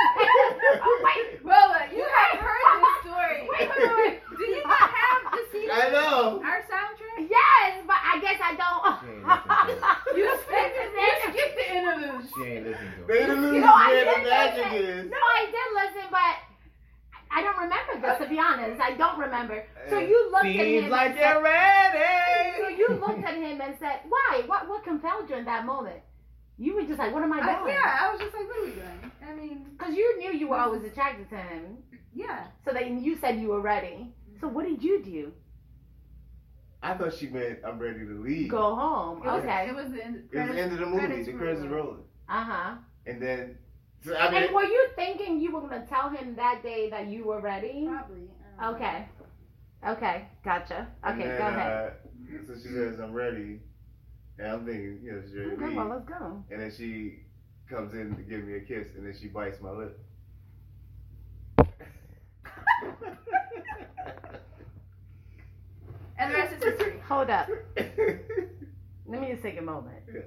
[0.00, 3.48] Wait, Well, uh, you have heard this story.
[3.50, 4.20] Wait, wait, wait.
[4.38, 5.68] Do you not have the CD?
[5.70, 6.40] I know.
[6.44, 7.28] Our soundtrack?
[7.28, 8.80] Yes, but I guess I don't.
[9.00, 10.90] She ain't You skipped it.
[10.96, 12.28] You skipped the interlude.
[12.34, 13.26] She ain't listening to They it.
[13.26, 14.88] didn't lose You know, I where did the magic listen.
[14.88, 15.10] is.
[15.10, 16.34] No, I did listen, but
[17.32, 18.18] I don't remember this.
[18.18, 19.64] To be honest, I don't remember.
[19.88, 20.90] So you looked at him.
[20.90, 22.56] like and said, you're ready.
[22.60, 24.42] so you looked at him and said, "Why?
[24.46, 24.68] What?
[24.68, 26.00] What compelled you in that moment?"
[26.58, 28.58] You were just like, "What am I I, doing?" yeah, I was just like, what
[28.58, 29.12] are we doing?
[29.26, 31.78] I mean, Because you knew you were always attracted to him.
[32.14, 32.46] yeah.
[32.64, 34.12] So then you said you were ready.
[34.40, 35.32] So what did you do?
[36.82, 38.50] I thought she meant I'm ready to leave.
[38.50, 39.18] Go home.
[39.18, 39.68] It was, Okay.
[39.68, 40.28] It was the end.
[40.32, 41.22] It was the end of the movie.
[41.24, 41.86] The credits are rolling.
[41.86, 42.74] rolling, Uh huh.
[43.06, 43.54] and then so,
[44.06, 47.24] I mean, And were you thinking you were gonna tell him that day that you
[47.24, 47.86] were ready?
[47.86, 48.30] Probably.
[48.58, 48.76] I know.
[48.76, 49.08] Okay.
[49.86, 50.28] Okay.
[50.44, 50.88] Gotcha.
[51.02, 51.28] and Okay.
[51.28, 51.92] then, Go ahead.
[52.32, 53.60] Uh, so she says I'm ready,
[54.38, 55.74] and I'm thinking, you know, she's ready to Okay.
[55.76, 56.42] Well, let's go.
[56.50, 57.20] And then she
[57.68, 59.98] comes in to give me a kiss, and then she bites my lip.
[66.18, 67.00] And the rest is history.
[67.08, 67.48] Hold up.
[69.06, 70.24] Let me just take a moment yes.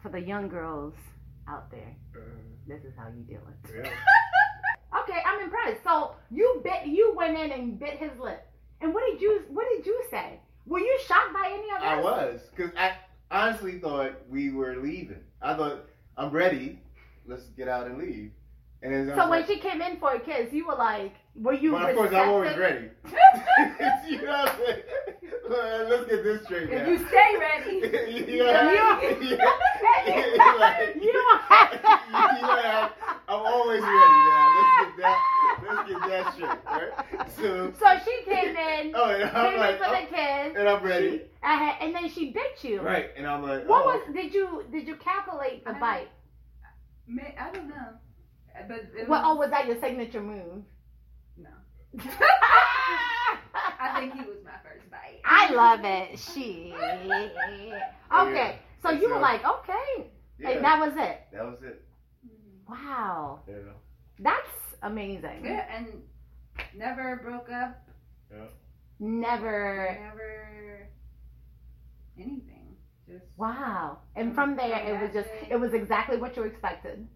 [0.00, 0.94] for the young girls
[1.52, 1.94] out there.
[2.16, 2.20] Uh,
[2.66, 3.84] This is how you do it.
[3.84, 3.90] yeah.
[5.02, 5.82] Okay, I'm impressed.
[5.84, 8.46] So you bit, you went in and bit his lip.
[8.82, 10.38] And what did you, what did you say?
[10.66, 11.88] Were you shocked by any of this?
[11.88, 12.92] I was, cause I
[13.30, 15.22] honestly thought we were leaving.
[15.40, 15.86] I thought
[16.18, 16.78] I'm ready.
[17.26, 18.32] Let's get out and leave.
[18.82, 21.52] And then So when like, she came in for a kiss, you were like, were
[21.54, 21.72] you?
[21.72, 22.88] but of course I'm always ready.
[24.08, 24.82] you know what I'm saying?
[25.88, 26.88] Let's get this straight If now.
[26.88, 27.76] you stay ready.
[28.32, 28.70] you know,
[29.02, 29.52] You- you know,
[30.58, 31.72] like, You don't have-
[32.36, 32.90] you know, I'm,
[33.28, 34.48] I'm always ready now.
[34.56, 35.18] Let's get that.
[35.68, 37.30] Let's get that straight, right?
[37.36, 40.56] So, So she came in, oh, and I'm came like, in for oh, the kiss,
[40.58, 42.80] and I'm ready, she- uh, and then she bit you.
[42.80, 43.10] right?
[43.16, 44.14] And I'm like, What oh, was?
[44.14, 46.08] Did you did you calculate the I- bite?
[47.06, 47.88] May, I don't know.
[48.68, 49.22] But it What?
[49.24, 50.62] Oh, was, was that your signature move?
[51.36, 51.50] No.
[53.80, 55.20] I think he was my first bite.
[55.24, 56.18] I love it.
[56.18, 56.74] She.
[58.14, 61.26] Okay, so you were like, okay, yeah, and that was it.
[61.32, 61.82] that was it.
[62.26, 62.72] Mm-hmm.
[62.86, 63.54] Wow, Yeah.
[64.18, 64.50] that's
[64.82, 65.40] amazing.
[65.42, 66.02] Yeah, and
[66.76, 67.82] never broke up.
[68.30, 68.44] Yeah.
[69.00, 69.98] Never.
[69.98, 70.88] Never
[72.18, 72.76] anything.
[73.08, 73.98] Just Wow.
[74.14, 77.06] And from there, it was just, it was exactly what you expected.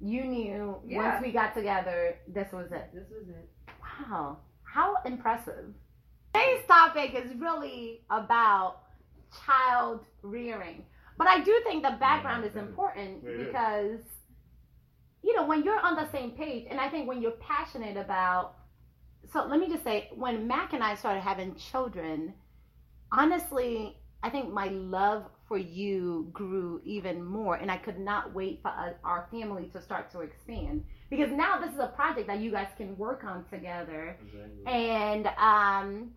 [0.00, 0.96] You knew Yeah.
[1.14, 2.90] once we got together, this was it.
[2.94, 3.48] this was it.
[4.08, 4.38] Wow.
[4.62, 5.74] How impressive.
[6.34, 8.82] Today's topic is really about
[9.44, 10.84] child rearing.
[11.16, 13.46] But I do think the background is important It is.
[13.46, 14.00] because,
[15.22, 18.54] you know, when you're on the same page, and I think when you're passionate about,
[19.32, 22.34] so let me just say, when Mac and I started having children,
[23.10, 28.60] honestly, I think my love for you grew even more, and I could not wait
[28.62, 30.84] for us, our family to start to expand.
[31.10, 34.16] Because now this is a project that you guys can work on together.
[34.22, 34.66] Exactly.
[34.66, 36.10] and um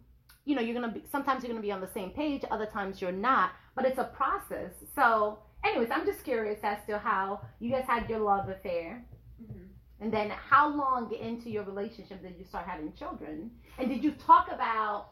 [0.46, 3.00] you know you're gonna be sometimes you're gonna be on the same page other times
[3.02, 4.72] you're not but it's a process.
[4.96, 9.06] So anyways i'm just curious as to how you guys had your love affair.
[9.42, 9.68] Mhm.
[10.02, 13.52] and then how long into your relationship did you start having children?
[13.78, 15.10] And did you talk about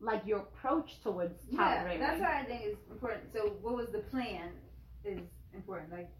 [0.00, 3.32] like your approach towards child Yeah, rearing that's what I think is important.
[3.32, 4.50] So, what was the plan
[5.04, 5.20] is
[5.54, 5.92] important.
[5.92, 6.10] Like,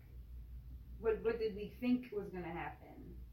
[1.01, 2.88] what what did we think was going to happen,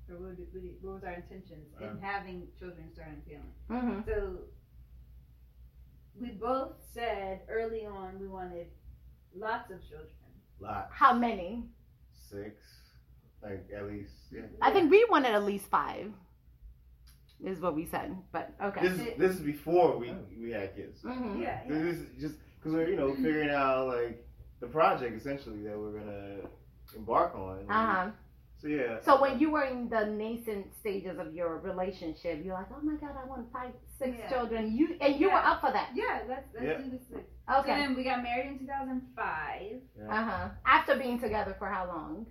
[0.10, 3.94] or what, did we, what was our intentions in having children, starting a family?
[3.94, 4.40] hmm So,
[6.20, 8.68] we both said early on we wanted
[9.36, 10.12] lots of children.
[10.60, 11.64] Lot how many
[12.30, 12.64] six,
[13.44, 14.14] like at least.
[14.32, 14.42] Yeah.
[14.62, 16.12] i think we wanted at least five
[17.46, 21.02] is what we said but okay This is this is before we we had kids.
[21.02, 21.82] hmm Yeah, yeah.
[21.88, 24.26] This is just because we're you know figuring out like
[24.60, 26.38] the project essentially that we're gonna
[26.96, 27.60] embark on.
[27.70, 28.10] uh-huh
[28.62, 28.98] So yeah.
[29.08, 32.96] So when you were in the nascent stages of your relationship, you're like, oh my
[33.04, 34.30] god, I want five, six Yeah.
[34.34, 34.62] children.
[34.78, 35.90] You and you were up for that.
[36.02, 36.78] Yeah, let's let's Yeah.
[36.82, 37.06] do this.
[37.12, 37.26] Thing.
[37.48, 37.76] So Okay.
[37.80, 39.82] then we got married in 2005.
[40.10, 40.50] Uh huh.
[40.66, 42.26] After being together for how long?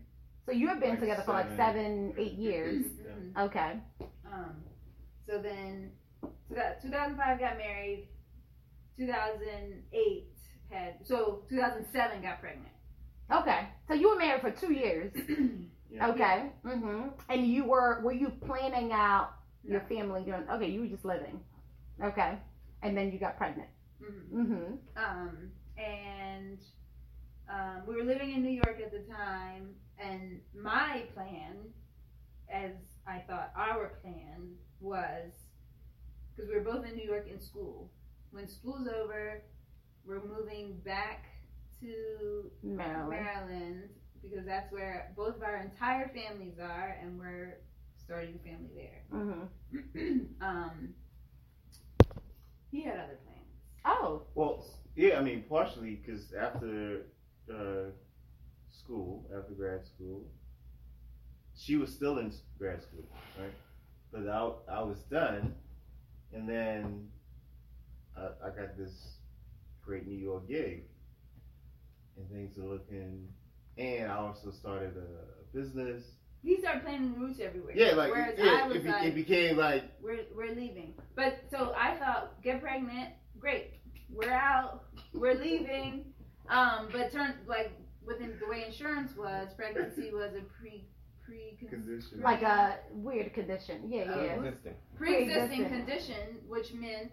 [0.46, 2.12] So you have been Like together for like seven.
[2.12, 2.84] seven, eight years.
[2.86, 3.44] Mhm.
[3.46, 3.70] Okay.
[4.32, 4.54] Um,
[5.26, 5.90] so then,
[6.22, 8.08] so that 2005 got married.
[8.98, 10.24] 2008
[10.70, 12.68] had so 2007 got pregnant.
[13.30, 13.68] Okay.
[13.88, 15.12] So you were married for two years,
[15.88, 16.08] Yeah.
[16.08, 16.50] Okay.
[16.64, 17.12] Mhm.
[17.28, 19.86] And you were were you planning out your No.
[19.86, 20.44] family doing?
[20.50, 21.40] Okay, you were just living.
[22.02, 22.38] Okay.
[22.82, 23.68] And then you got pregnant.
[24.02, 24.30] Mhm.
[24.32, 24.78] Mhm.
[24.96, 26.58] Um, and
[27.48, 31.56] um, we were living in New York at the time, and my plan,
[32.50, 32.72] as
[33.06, 35.32] I thought our plan was,
[36.34, 37.90] because we were both in New York in school.
[38.30, 39.42] When school's over,
[40.04, 41.26] we're moving back
[41.80, 43.10] to Maryland.
[43.10, 43.88] Maryland
[44.22, 47.58] because that's where both of our entire families are, and we're
[47.96, 49.02] starting a family there.
[49.12, 50.26] Mhm.
[50.40, 50.94] um,
[52.70, 53.46] he had other plans.
[53.84, 54.22] Oh.
[54.34, 54.64] Well,
[54.94, 57.02] yeah, I mean, partially because after
[57.52, 57.90] uh,
[58.70, 60.24] school, after grad school,
[61.58, 63.04] she was still in grad school,
[63.38, 63.52] right?
[64.12, 65.54] But I, I was done,
[66.32, 67.08] and then
[68.16, 69.18] I, I got this
[69.84, 70.84] great New York gig,
[72.16, 73.28] and things are looking.
[73.78, 76.02] And I also started a, business.
[76.42, 77.74] He started planting roots everywhere.
[77.74, 80.94] Yeah, like Whereas yeah, I was it, like, it became like we're we're leaving.
[81.14, 83.74] But so I thought, get pregnant, great.
[84.10, 84.84] We're out.
[85.14, 86.12] We're leaving.
[86.48, 87.72] Um, but turned like
[88.06, 90.84] within the way insurance was, pregnancy was a pre
[91.26, 92.20] pre condition.
[92.22, 93.82] Like a weird condition.
[93.90, 94.22] Yeah, yeah.
[94.34, 94.74] Existing.
[94.96, 95.68] pre-existing Pre-existing.
[95.68, 97.12] condition, which meant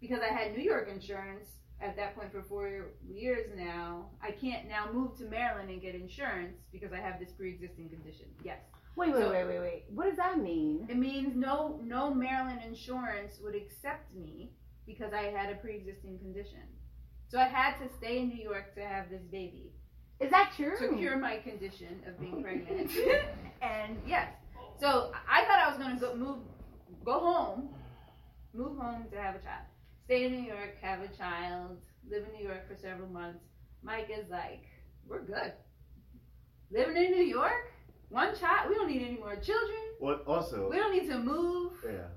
[0.00, 1.48] because I had New York insurance
[1.80, 5.94] at that point for four years now, I can't now move to Maryland and get
[5.94, 8.26] insurance because I have this pre-existing condition.
[8.44, 8.60] Yes,
[8.96, 9.84] Wait, wait, So- wait, wait, wait.
[9.90, 10.86] What does that mean?
[10.88, 14.52] it means no no Maryland insurance would accept me
[14.86, 16.62] because I had a pre-existing condition.
[17.28, 19.72] So I had to stay in New York to have this baby
[20.24, 20.76] Is that true?
[20.78, 22.90] to cure my condition of being pregnant.
[23.62, 24.28] and yes,
[24.80, 26.38] so I thought I was gonna go move,
[27.04, 27.68] go home,
[28.52, 29.64] move home to have a child,
[30.04, 31.76] stay in New York, have a child,
[32.10, 33.40] live in New York for several months.
[33.82, 34.64] Mike is like,
[35.06, 35.52] we're good.
[36.70, 37.72] Living in New York,
[38.08, 39.78] one child, we don't need any more children.
[39.98, 40.68] What also?
[40.70, 41.72] We don't need to move.
[41.84, 42.08] Yeah.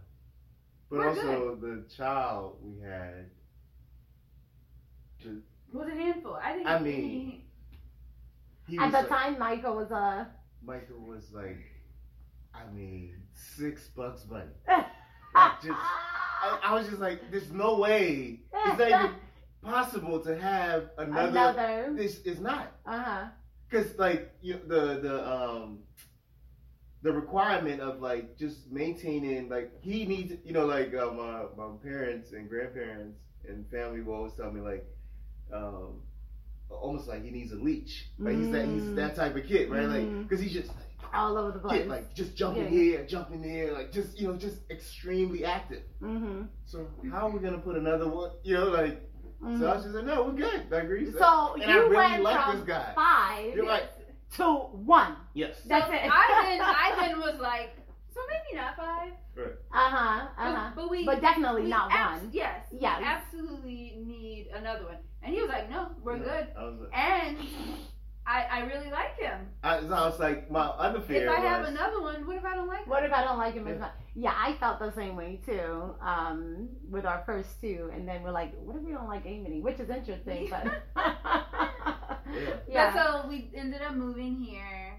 [0.90, 3.26] But We're also the child we had.
[5.22, 5.42] ju-
[5.74, 6.36] It was a handful.
[6.42, 6.68] I think.
[6.68, 7.44] I mean- He
[8.80, 10.28] At the like- time, Michael was a.
[10.64, 11.60] Michael was like,
[12.54, 14.52] I mean, six bucks bunny.
[15.36, 18.40] Like, just, I, I was just like, there's no way.
[18.66, 19.12] It's not even
[19.64, 21.30] possible to have another.
[21.30, 21.94] Another.
[21.96, 22.72] This is not.
[22.86, 23.26] Uh huh.
[23.70, 25.80] Cause like you the the um
[27.04, 31.70] the requirement of like just maintaining like he needs you know like uh, my my
[31.84, 34.86] parents and grandparents and family will always tell me like
[35.54, 36.02] um
[36.70, 38.96] almost like he needs a leach like he's that he's Mm.
[38.96, 40.24] that type of kid right like Mm.
[40.28, 41.80] because he's just like All over the place.
[41.82, 42.70] kid, like just jumping Yeah.
[42.70, 46.44] here jumping there like just you know just extremely active mm-hmm.
[46.66, 49.02] so how are we gonna put another one you know like
[49.60, 51.96] so I was just like no we're good I agree So and you I really
[51.96, 53.84] went like from this guy five You're right.
[54.38, 55.16] to one.
[55.34, 56.02] yes That's so it.
[56.04, 57.70] I then I then was like,
[58.14, 59.12] so maybe not five.
[59.38, 60.28] Uh huh.
[60.38, 60.72] Uh huh.
[60.76, 62.30] but we But definitely we not abs- one.
[62.34, 62.66] Yes.
[62.72, 63.00] Yes.
[63.00, 64.98] We absolutely need another one.
[65.28, 66.24] And he was like, no, we're Yeah.
[66.24, 66.48] good.
[66.58, 67.38] I was like, And
[68.26, 69.48] I, I really like him.
[69.62, 72.46] I, so I was like, my other fear if I have another one, what if
[72.46, 73.12] I don't like What him?
[73.12, 73.74] if I don't like him Yeah.
[73.76, 73.92] much?
[74.16, 75.96] Yeah, I felt the same way too.
[76.02, 79.60] Um, with our first two, and then we're like, what if we don't like Amity?
[79.62, 80.64] Which is interesting, but
[82.34, 82.54] Yeah.
[82.70, 82.94] yeah.
[82.96, 84.94] So we ended up moving here,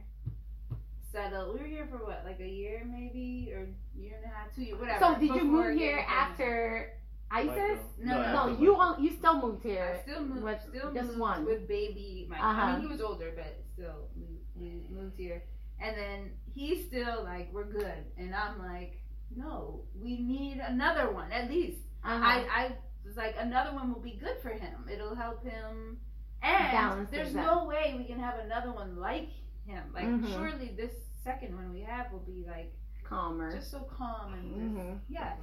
[1.11, 1.55] settled.
[1.55, 3.67] We were here for what, like a year maybe, or
[3.99, 4.99] year and a half, two years, whatever.
[5.01, 6.11] So did you move here pregnant.
[6.11, 6.93] after
[7.31, 7.49] ISIS?
[7.49, 7.79] Michael.
[7.99, 9.99] No, no, No, you all, you still moved here.
[9.99, 11.45] I still moved, with still just moved one.
[11.45, 12.41] with baby Mike.
[12.41, 12.61] Uh-huh.
[12.63, 15.43] I mean, he was older, but still, we, we moved here.
[15.81, 18.05] And then he's still like, we're good.
[18.17, 19.01] And I'm like,
[19.37, 21.79] no, we need another one, at least.
[22.05, 22.15] Uh-huh.
[22.25, 22.73] I, I
[23.05, 24.87] was like, another one will be good for him.
[24.93, 25.99] It'll help him.
[26.43, 29.29] And Balance there's things no way we can have another one like
[29.67, 29.83] him.
[29.93, 30.33] Like, Mhm.
[30.33, 30.93] surely this
[31.25, 32.73] second one we have will be like,
[33.05, 33.51] calmer.
[33.53, 34.99] just so calm and just, Mhm.
[35.09, 35.35] yeah.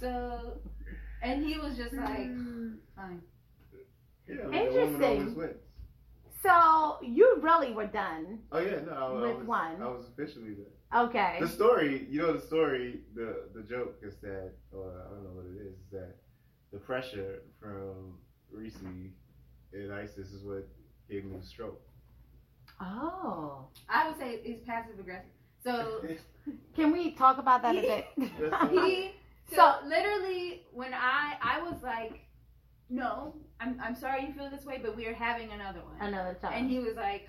[0.00, 0.60] So,
[1.22, 2.76] and he was just like, mm.
[2.96, 3.20] fine.
[4.28, 5.36] Yeah, Interesting.
[6.42, 8.38] So you really were done.
[8.52, 9.82] Oh yeah, no, I, I With was, one.
[9.82, 11.02] I was officially there.
[11.02, 11.38] Okay.
[11.40, 15.30] The story, you know, the story, the the joke is that, or I don't know
[15.30, 16.16] what it is, is that
[16.72, 18.14] the pressure from
[18.52, 18.78] Reese
[19.72, 20.68] and ISIS is what
[21.10, 21.80] gave me the stroke.
[22.80, 23.66] Oh.
[23.88, 25.30] I would say he's passive aggressive.
[25.64, 26.02] So
[26.76, 28.06] Can we talk about that a bit?
[28.70, 29.12] He,
[29.50, 32.20] so, So- literally, when I I was like,
[32.90, 35.96] no, I'm I'm sorry you feel this way, but we are having another one.
[36.00, 36.54] Another child.
[36.56, 37.28] And he was like,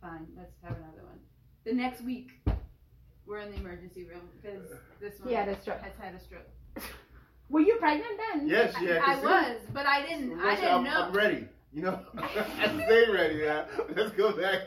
[0.00, 1.18] fine, let's have another one.
[1.64, 2.30] The next week,
[3.26, 4.68] we're in the emergency room because
[5.00, 5.80] this one He had a stroke.
[5.80, 6.48] has had a stroke.
[7.48, 8.48] Were you pregnant then?
[8.48, 10.40] yes, yeah, I, I 'cause was, but I didn't.
[10.40, 11.02] I didn't I'm, know.
[11.04, 11.46] I'm ready.
[11.72, 13.66] You know, I stay ready now.
[13.94, 14.62] Let's go back.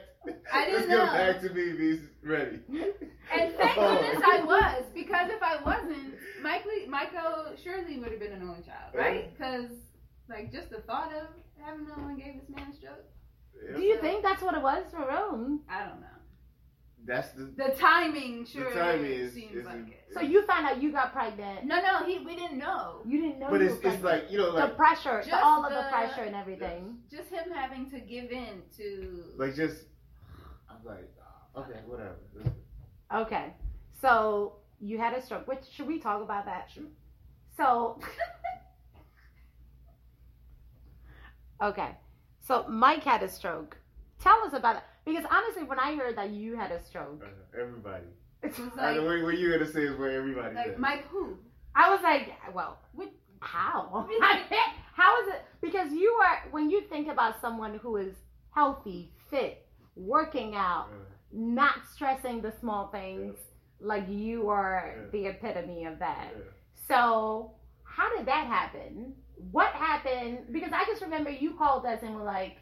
[0.53, 2.59] I Let's didn't go back to me being ready.
[2.69, 3.97] And thank Oh.
[4.01, 8.61] goodness I was, because if I wasn't, Michael, Michael surely would have been an only
[8.63, 9.31] child, right?
[9.35, 9.69] Because,
[10.29, 11.27] like, just the thought of
[11.63, 13.05] having no one gave this man a stroke,
[13.75, 15.61] Do you think that's what it was for Rome?
[15.69, 16.07] I don't know.
[17.07, 17.43] That's the.
[17.55, 20.07] The timing sure timing is- seems is- like it.
[20.13, 21.65] So you found out you got pregnant.
[21.65, 23.01] No, no, he we didn't know.
[23.05, 25.37] You didn't know But you it's were it's like you know the like pressure, the,
[25.43, 26.97] all of the the- pressure and everything.
[27.11, 29.23] Just him having to give in to.
[29.37, 29.83] like just.
[30.87, 31.11] I'm like
[31.55, 32.15] ah, okay whatever.
[33.13, 33.53] Okay,
[34.01, 35.47] so you had a stroke.
[35.47, 36.69] Which should we talk about that?
[37.55, 37.99] So,
[41.61, 41.91] okay,
[42.41, 43.77] so Mike had a stroke.
[44.19, 47.61] Tell us about it because honestly, when I heard that you had a stroke, Uh,
[47.61, 48.05] everybody.
[48.43, 50.55] it's It's I know like, what, what you gonna say is where everybody.
[50.55, 50.75] like says.
[50.79, 51.37] Mike who?
[51.75, 54.07] I was like, well, What- how?
[54.93, 55.41] how is it?
[55.61, 58.15] Because you are when you think about someone who is
[58.51, 59.64] healthy, fit,
[59.95, 60.87] working out,
[61.31, 63.35] not stressing the small things,
[63.79, 65.09] like you are Yeah.
[65.11, 66.33] the epitome of that.
[66.35, 66.43] yeah.
[66.87, 67.51] So,
[67.83, 69.13] how did that happen?
[69.51, 70.51] What happened?
[70.51, 72.57] Because I just remember you called us and were like,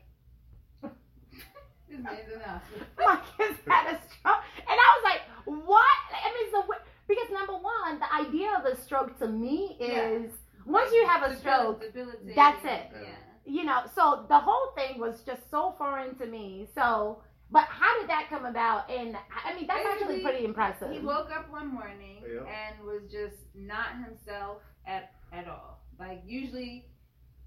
[1.90, 2.88] This man's in the hospital.
[3.68, 4.44] Had a stroke.
[4.58, 5.22] And I was like,
[5.68, 5.98] what?
[6.12, 10.32] I mean, so, what- because number one, the idea of a stroke to me is
[10.66, 11.84] once you have a stroke,
[12.36, 12.92] that's it.
[12.94, 13.16] Yeah.
[13.46, 16.68] You know, so the whole thing was just so foreign to me.
[16.74, 18.90] So, but how did that come about?
[18.90, 20.92] And I mean, that's actually pretty impressive.
[20.92, 22.52] He woke up one morning oh, Yeah.
[22.52, 25.82] and was just not himself at at all.
[26.00, 26.88] Like usually,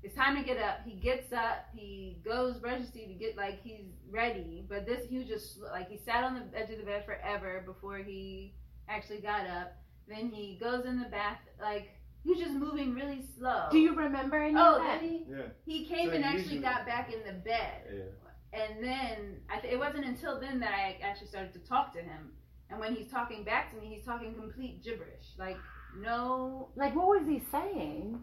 [0.03, 0.81] it's time to get up.
[0.85, 1.67] He gets up.
[1.75, 3.09] He goes brushes his teeth.
[3.09, 4.65] He get like he's ready.
[4.69, 7.63] But this he was just like he sat on the edge of the bed forever
[7.65, 8.55] before he
[8.89, 9.77] actually got up.
[10.09, 11.91] Then he goes in the bath like
[12.27, 13.69] he was just moving really slow.
[13.71, 15.01] Do you remember any Oh, of that?
[15.01, 15.43] he Yeah.
[15.65, 17.83] he came So and actually usually- got back in the bed.
[17.95, 18.61] Yeah.
[18.61, 22.01] And then I th- it wasn't until then that I actually started to talk to
[22.01, 22.33] him.
[22.71, 25.35] And when he's talking back to me, he's talking complete gibberish.
[25.39, 25.57] Like
[25.99, 28.21] no, Like, what was he saying?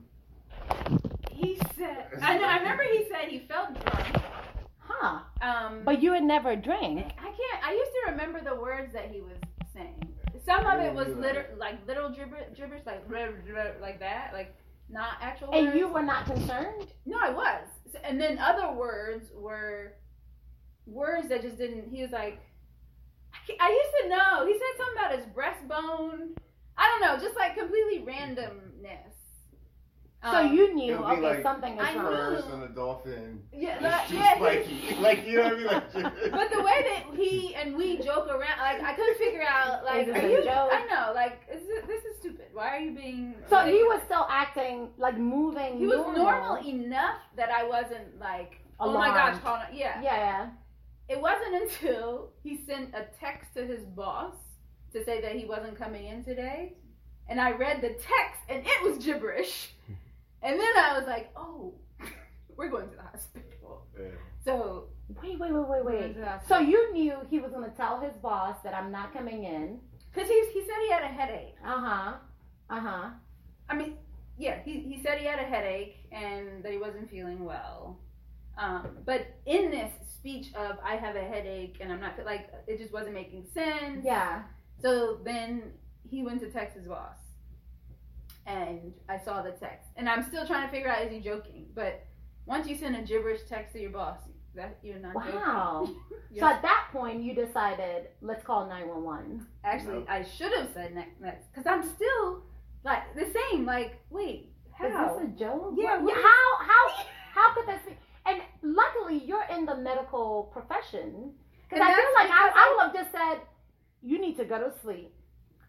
[1.31, 2.07] he said.
[2.21, 2.45] I know.
[2.47, 4.17] I remember he said he felt drunk.
[4.79, 5.21] Huh?
[5.41, 6.99] Um, But you had never drank.
[7.17, 7.65] I can't.
[7.67, 9.37] I used to remember the words that he was
[9.73, 10.12] saying.
[10.45, 13.03] Some of it was liter- like literal gibber- gibberish, like
[13.81, 14.53] like that, like
[14.89, 15.49] not actual.
[15.53, 16.87] And you were not concerned?
[17.05, 17.67] No, I was.
[17.91, 19.93] So- And then other words were
[20.85, 21.89] words that just didn't.
[21.89, 22.39] He was like,
[23.33, 24.45] I, I used to know.
[24.45, 26.35] He said something about his breastbone.
[26.77, 29.12] I don't know, just like completely randomness.
[30.23, 32.05] So Um, you knew, It okay, like something is I wrong.
[32.11, 32.35] knew.
[32.37, 33.43] First and a dolphin.
[33.51, 34.35] Yeah, It's like, yeah.
[34.35, 34.95] spiky.
[35.01, 35.65] Like you know what I mean?
[35.67, 35.93] Like.
[36.31, 40.07] But the way that he and we joke around, like I couldn't figure out, like,
[40.07, 40.37] are you?
[40.43, 40.69] joke?
[40.71, 42.45] I know, like, is this, this is stupid.
[42.53, 43.35] Why are you being?
[43.49, 46.23] So he was still acting, like moving He was normal.
[46.23, 49.41] normal enough that I wasn't like, oh my gosh, Alarmed.
[49.43, 50.01] call yeah.
[50.01, 50.49] Yeah.
[51.09, 54.35] It wasn't until he sent a text to his boss
[54.93, 56.75] to say that he wasn't coming in today,
[57.27, 59.73] and I read the text and it was gibberish,
[60.43, 61.73] and then I was like, oh,
[62.57, 63.87] we're going to the hospital.
[63.99, 64.07] Yeah.
[64.43, 64.85] So
[65.21, 66.15] Wait, wait, wait, wait, wait.
[66.47, 69.79] So you knew he was going to tell his boss that I'm not coming in.
[70.11, 71.55] because he he said he had a headache.
[71.63, 72.13] Uh huh.
[72.69, 73.09] Uh huh.
[73.69, 73.97] I mean,
[74.37, 77.99] yeah, he, he said he had a headache and that he wasn't feeling well.
[78.57, 82.77] Um, but in this speech of I have a headache and I'm not like it
[82.79, 84.03] just wasn't making sense.
[84.03, 84.43] Yeah.
[84.81, 85.73] So then
[86.09, 87.17] he went to text his boss,
[88.45, 91.65] and I saw the text, and I'm still trying to figure out is he joking?
[91.73, 92.05] But
[92.45, 94.17] once you send a gibberish text to your boss,
[94.55, 95.81] that you're not Wow.
[95.85, 95.99] joking.
[96.33, 99.45] So You're- at that point, you decided, let's call 911.
[99.63, 100.05] Actually, Nope.
[100.09, 102.41] I should have said next, next, because I'm still
[102.83, 103.65] like the same.
[103.65, 104.87] Like, wait, how?
[104.87, 105.73] Is this a joke?
[105.77, 107.97] Yeah, What- what- how how how could this be?
[108.25, 111.33] And luckily, you're in the medical profession.
[111.69, 113.41] Because I feel like I, I would have just said,
[114.01, 115.13] you need to go to sleep.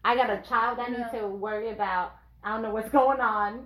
[0.03, 1.19] I got a child I need No.
[1.21, 2.13] to worry about.
[2.45, 3.65] I don't know what's going on.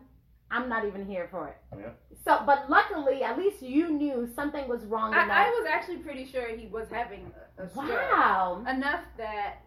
[0.51, 1.57] I'm not even here for it.
[1.77, 1.89] Yeah.
[2.25, 5.13] So, but luckily, at least you knew something was wrong.
[5.13, 7.89] I, I was actually pretty sure he was having a, a stroke.
[7.89, 8.63] wow.
[8.67, 9.57] Enough that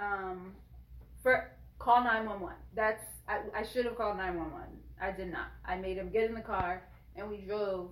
[0.00, 0.54] um,
[1.22, 2.54] for call nine one one.
[2.74, 4.68] That's I, I should have called nine one one.
[5.00, 5.48] I did not.
[5.66, 6.82] I made him get in the car
[7.16, 7.90] and we drove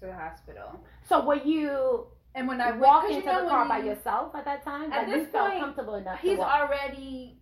[0.00, 0.80] to the hospital.
[1.08, 3.68] So were you And when I walked walk 'cause you into know the when car
[3.68, 4.92] by you- yourself at that time?
[4.92, 6.52] At like you this felt point, comfortable enough to he's walk.
[6.60, 7.38] already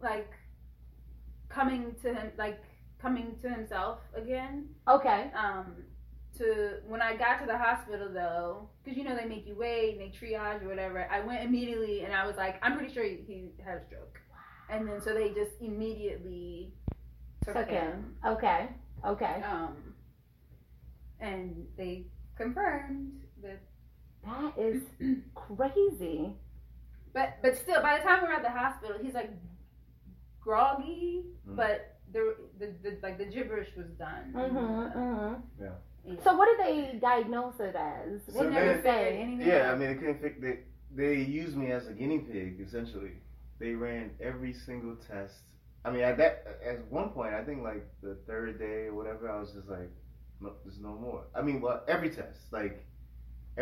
[0.00, 0.30] like
[1.58, 2.62] coming to him like
[3.00, 4.68] coming to himself again.
[4.86, 5.30] okay.
[5.36, 5.66] Um,
[6.36, 9.92] to when I got to the hospital though, because you know they make you wait
[9.96, 11.08] and they triage or whatever.
[11.10, 14.20] I went immediately and I was like, I'm pretty sure he, he had a stroke.
[14.30, 14.76] Wow.
[14.76, 16.72] And then so they just immediately
[17.44, 17.92] took, Took him.
[17.92, 18.14] him.
[18.26, 18.68] Okay.
[19.06, 19.42] Okay.
[19.42, 19.76] Um,
[21.20, 22.06] and they
[22.36, 23.60] confirmed that
[24.24, 24.82] That is
[25.34, 26.36] crazy.
[27.14, 29.30] But but still, by the time we're at the hospital, he's like
[30.48, 31.56] groggy, Mhm.
[31.60, 31.76] but
[32.14, 32.22] the,
[32.58, 34.24] the the like the gibberish was done.
[34.34, 35.34] Mm-hmm, mm-hmm.
[35.64, 35.76] Yeah.
[36.06, 36.14] Yeah.
[36.24, 38.22] So what did they diagnose it as?
[38.26, 39.72] They So never they figured anything Yeah.
[39.72, 40.54] I mean, they couldn't fix they
[41.00, 43.16] they used me as a guinea pig essentially.
[43.60, 45.42] They ran every single test.
[45.84, 46.34] I mean, at that
[46.70, 49.90] at one point, I think like the third day or whatever, I was just like,
[50.40, 51.22] no, there's no more.
[51.38, 52.76] I mean, well, every test, like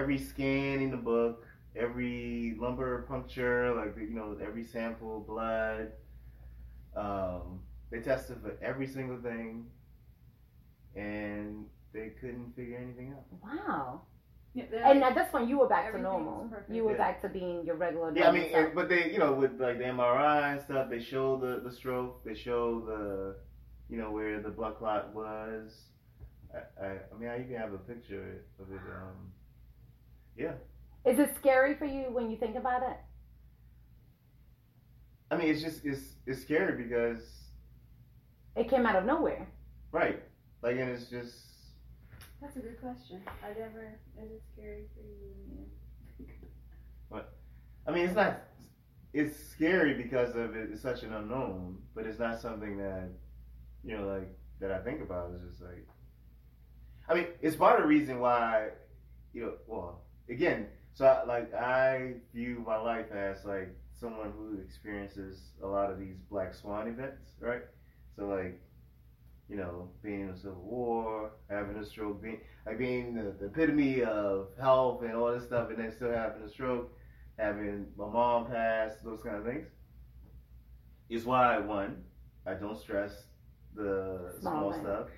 [0.01, 1.37] every scan in the book,
[1.75, 5.87] every lumbar puncture, like you know, every sample, blood.
[6.97, 9.67] Um, they tested for every single thing,
[10.95, 13.25] and they couldn't figure anything out.
[13.43, 14.03] Wow.
[14.55, 16.49] Yeah, And at this point, you were back to normal.
[16.71, 16.97] You were Yeah.
[16.97, 18.11] back to being your regular.
[18.17, 18.67] Yeah, I mean, self.
[18.67, 21.71] and, but they, you know, with like the MRI and stuff, they show the the
[21.71, 23.37] stroke, they show the,
[23.91, 25.91] you know, where the blood clot was.
[26.55, 28.81] I, I, I mean, I even have a picture of it.
[28.81, 29.31] Um,
[30.39, 30.55] yeah,
[31.05, 32.97] Is it scary for you when you think about it?
[35.31, 37.51] I mean, it's just it's it's scary because
[38.57, 39.47] It came out of nowhere.
[39.93, 40.23] right,
[40.63, 41.35] like, and it's just
[42.41, 43.23] That's a good question.
[43.43, 43.99] I never.
[44.23, 46.27] Is it scary for you?
[47.11, 47.35] But,
[47.87, 48.43] I mean, it's not.
[49.13, 53.09] It's scary because of it, it's such an unknown, but it's not something that,
[53.83, 54.29] you know, like
[54.61, 55.33] that I think about.
[55.35, 55.87] It's just like,
[57.09, 58.71] I mean, it's part of the reason why,
[59.33, 64.61] you know, well, again, so I, like I view my life as like someone who
[64.61, 67.63] experiences a lot of these black swan events, right?
[68.17, 68.61] So like,
[69.49, 73.47] you know, being in the Civil War, having a stroke, being like being the, the
[73.47, 76.93] epitome of health and all this stuff, and then still having a stroke
[77.39, 79.67] having my mom pass, those kind of things,
[81.09, 82.03] is why one,
[82.47, 83.13] I don't stress
[83.75, 85.09] the Small small stuff,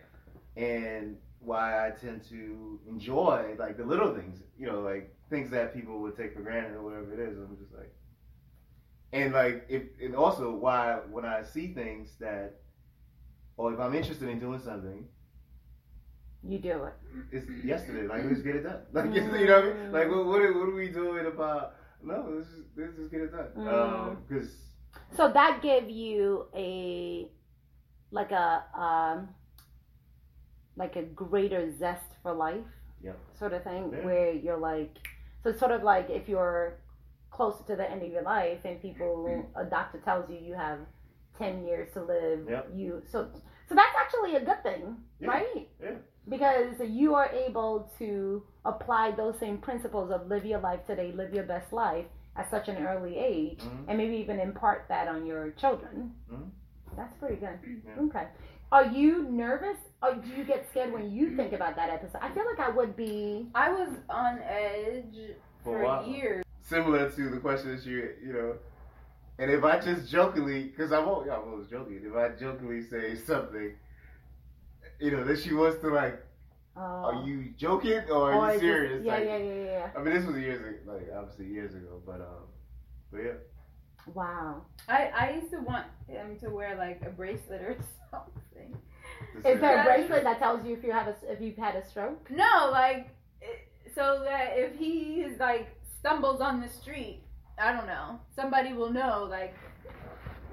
[0.56, 5.74] and why I tend to enjoy like the little things, you know, like things that
[5.74, 7.38] people would take for granted or whatever it is.
[7.38, 7.92] I'm just like,
[9.12, 12.54] and like if and also why when I see things that,
[13.56, 15.06] or if I'm interested in doing something,
[16.44, 16.94] You do it.
[17.32, 18.06] it's yesterday.
[18.06, 18.82] Like let's get it done.
[18.92, 19.92] Like you know what I mean?
[19.92, 21.74] Like what what are, what are we doing about?
[22.02, 23.48] No, let's just let's just get it done.
[23.56, 24.16] Mm.
[24.28, 24.50] Because
[25.16, 27.28] So that gave you a
[28.10, 29.28] like a um
[30.76, 32.64] like a greater zest for life.
[33.02, 33.12] Yeah.
[33.38, 34.04] Sort of thing Yeah.
[34.04, 34.94] where you're like
[35.42, 36.78] so it's sort of like if you're
[37.30, 40.78] closer to the end of your life and people a doctor tells you you have
[41.38, 42.70] 10 years to live Yep.
[42.74, 43.28] you so
[43.68, 45.28] so that's actually a good thing Yeah.
[45.28, 45.90] right Yeah.
[46.28, 51.32] because you are able to apply those same principles of live your life today live
[51.32, 52.06] your best life
[52.36, 53.84] at such an early age Mhm.
[53.88, 56.50] and maybe even impart that on your children Mhm.
[56.96, 58.02] that's pretty good Yeah.
[58.06, 58.26] okay
[58.72, 62.30] are you nervous or do you get scared when you think about that episode i
[62.34, 66.06] feel like i would be I was on edge For for, a while.
[66.06, 66.44] years.
[66.68, 68.54] Similar to the question that you you know,
[69.38, 73.14] and if I just jokingly, because I won't, I'm always joking, if I jokingly say
[73.16, 73.74] something,
[75.00, 76.24] you know, that she wants to like,
[76.76, 79.04] uh, are you joking or are or you just- serious?
[79.04, 82.00] yeah like, yeah yeah yeah I mean, this was years ago, like obviously years ago,
[82.06, 82.44] but um,
[83.10, 83.32] but yeah.
[84.14, 87.76] wow I, I used to want him to wear like a bracelet or
[88.10, 88.76] something.
[89.42, 89.84] This is there a Yeah.
[89.84, 93.08] bracelet that tells you if you have a if you've had a stroke No, like
[93.94, 97.20] so that if he is like stumbles on the street,
[97.58, 99.26] I don't know, somebody will know.
[99.28, 99.54] Like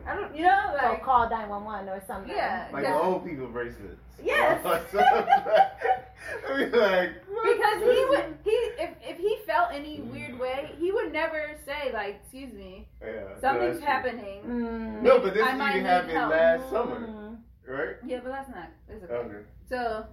[0.08, 2.68] I don't, you know, so like call 911 or something Yeah.
[2.72, 4.02] Like the Because- old people bracelets.
[4.24, 4.66] Yes.
[4.66, 4.70] I
[6.58, 7.12] mean, like
[7.44, 11.92] because he would he if if he felt any weird way, he would never say
[11.94, 15.02] like, "Excuse me, Yeah, something's no, happening." Mm.
[15.02, 16.32] No, but this I is might happened help.
[16.32, 17.38] last summer, Mm.
[17.68, 17.96] right?
[18.06, 18.70] Yeah, but that's not.
[18.88, 19.14] That's okay.
[19.14, 19.44] Okay.
[19.70, 20.06] So.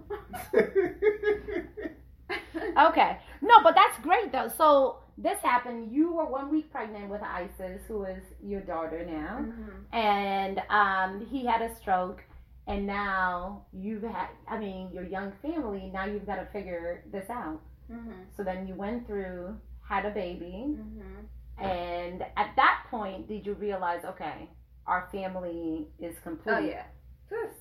[2.77, 3.17] Okay.
[3.41, 4.47] No, but that's great though.
[4.57, 5.91] So this happened.
[5.91, 9.83] You were one week pregnant with Isis, who is your daughter now, Mhm.
[9.93, 12.23] and um, he had a stroke,
[12.67, 14.29] and now you've had.
[14.47, 15.89] I mean, your young family.
[15.93, 17.61] Now you've got to figure this out.
[17.91, 18.25] Mhm.
[18.35, 21.25] So then you went through, had a baby, Mhm.
[21.57, 24.49] and at that point, did you realize, okay,
[24.87, 26.53] our family is complete?
[26.53, 26.85] Oh yeah.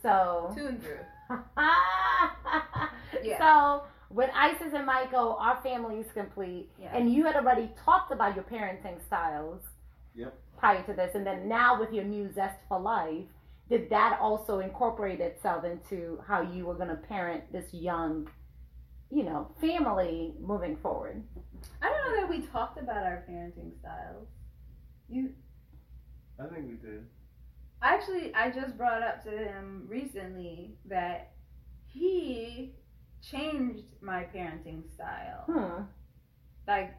[0.02, 0.52] So.
[0.54, 0.98] To and through.
[3.22, 3.38] Yeah.
[3.38, 6.94] So with Isis and Michael, our family is complete, Yeah.
[6.96, 9.62] and you had already talked about your parenting styles.
[10.14, 10.34] Yep.
[10.58, 13.26] Prior to this, and then now with your new zest for life,
[13.68, 18.28] did that also incorporate itself into how you were going to parent this young,
[19.10, 21.22] you know, family moving forward?
[21.80, 24.28] I don't know that we talked about our parenting styles.
[25.08, 25.32] You
[26.38, 27.06] I think we did.
[27.82, 31.32] actually, I just brought up to him recently that
[31.86, 32.74] he
[33.22, 35.44] changed my parenting style.
[35.46, 35.82] Hmm.
[36.66, 36.94] Like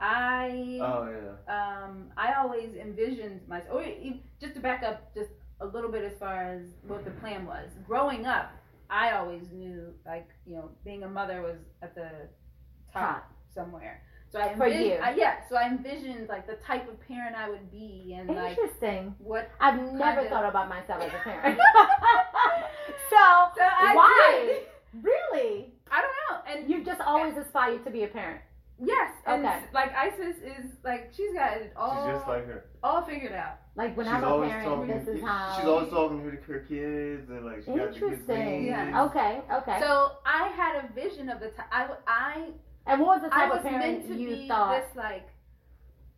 [0.00, 1.08] I Oh
[1.48, 1.84] yeah.
[1.84, 3.74] um, I always envisioned myself.
[3.76, 5.30] Or e- just to back up, just
[5.60, 7.70] a little bit as far as what the plan was.
[7.86, 8.52] Growing up,
[8.90, 12.10] I always knew, like you know, being a mother was at the
[12.92, 14.02] top somewhere.
[14.30, 14.94] So I For you.
[15.02, 15.36] I, yeah.
[15.48, 19.14] So I envisioned like the type of parent I would be, and like Interesting.
[19.18, 19.50] what.
[19.60, 20.28] I've never Kinda.
[20.30, 21.58] thought about myself as a parent.
[23.10, 23.16] so,
[23.56, 24.60] So I why?
[25.02, 25.04] Did.
[25.04, 25.72] Really?
[25.90, 26.14] I don't
[26.46, 28.40] know, and You've just always aspired to be a parent.
[28.78, 29.60] yes, and Okay.
[29.72, 32.64] like Isis is like she's got it all She's just like her.
[32.82, 33.58] all figured out.
[33.76, 34.88] Like when she's I'm a always parent, talking.
[34.88, 35.56] this is how.
[35.56, 38.38] She's always talking to her kids and like she got the kids Interesting.
[38.38, 38.66] names.
[38.66, 39.04] Yeah.
[39.04, 39.40] Okay.
[39.52, 39.80] Okay.
[39.80, 41.66] So I had a vision of the time.
[41.70, 42.48] I, w- I
[42.86, 44.82] and what was the I type was of parent meant to you be thought?
[44.82, 45.28] this like,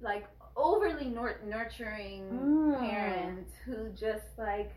[0.01, 0.27] like
[0.57, 2.79] overly nur- nurturing Mm.
[2.81, 4.73] parent who just like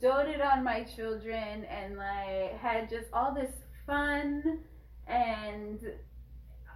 [0.00, 3.52] doted on my children and like had just all this
[3.86, 4.60] fun
[5.06, 5.80] and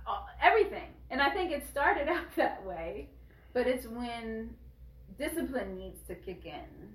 [0.06, 0.88] uh, everything.
[1.10, 3.10] And I think it started out that way,
[3.52, 4.54] but it's when
[5.18, 6.94] discipline needs to kick in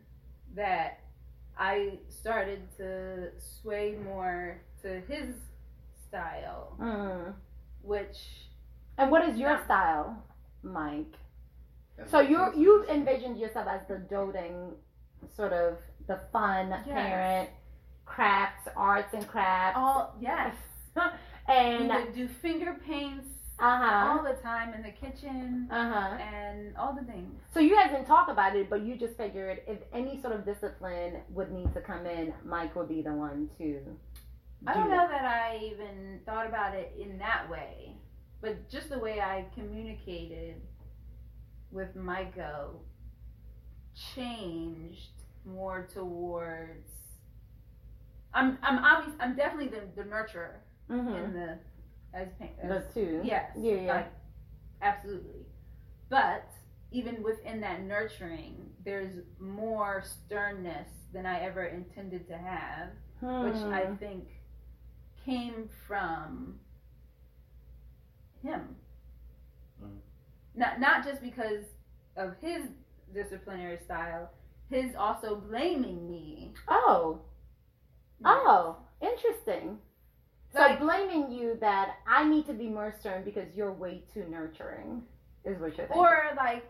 [0.55, 0.99] that
[1.57, 3.30] I started to
[3.61, 5.36] sway more to his
[6.07, 7.34] style, Mm.
[7.82, 8.18] which
[8.99, 9.65] And what is your Yeah.
[9.65, 10.24] style,
[10.63, 11.13] Mike?
[11.97, 14.76] That's So you kids you've envisioned yourself as the doting,
[15.30, 15.78] sort of
[16.08, 16.86] the fun Yes.
[16.88, 17.49] parent,
[18.05, 20.55] crafts, arts and crafts, all yes.
[21.47, 23.28] and we would do finger paints
[23.60, 26.18] huh, all the time in the kitchen uh huh.
[26.18, 27.39] and all the things.
[27.53, 30.45] So you guys didn't talk about it, but you just figured if any sort of
[30.45, 33.80] discipline would need to come in, Mike would be the one to.
[34.66, 37.93] I do don't know that I even thought about it in that way,
[38.41, 40.55] but just the way I communicated
[41.72, 42.70] with Maiko
[44.16, 45.10] changed
[45.48, 46.89] more towards.
[48.34, 49.16] I'm I'm obvious.
[49.20, 50.58] I'm definitely the, the nurturer
[50.89, 51.26] Mhm.
[51.26, 51.58] in the
[52.14, 53.22] as, pa- as The two.
[53.24, 53.52] Yes.
[53.58, 53.93] Yeah, yeah.
[53.93, 54.12] Like,
[54.82, 55.45] absolutely.
[56.10, 56.50] But
[56.91, 62.89] even within that nurturing, there's more sternness than I ever intended to have,
[63.43, 63.95] which I Hmm.
[63.95, 64.28] think
[65.26, 66.60] came from
[68.41, 68.76] him.
[69.82, 70.00] Mhm.
[70.56, 71.66] Not not just because
[72.16, 72.70] of his
[73.14, 74.30] disciplinary style,
[74.70, 76.53] his also blaming me.
[76.68, 77.22] Oh.
[78.26, 78.78] Oh.
[79.01, 79.78] Interesting.
[80.53, 84.26] So Like- blaming you that I need to be more stern because you're way too
[84.30, 85.03] nurturing
[85.45, 85.97] is what you're thinking.
[85.97, 86.65] Or like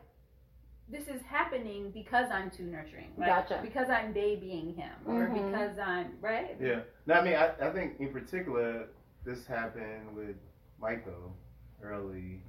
[0.89, 3.27] this is happening because I'm too nurturing, right?
[3.47, 3.59] Gotcha.
[3.61, 5.33] Because I'm babying him, or Mhm.
[5.51, 6.55] because I'm right.
[6.61, 6.81] Yeah.
[7.05, 8.87] No, I mean, I, I think in particular,
[9.25, 10.37] this happened with
[10.79, 11.35] Michael
[11.83, 12.41] early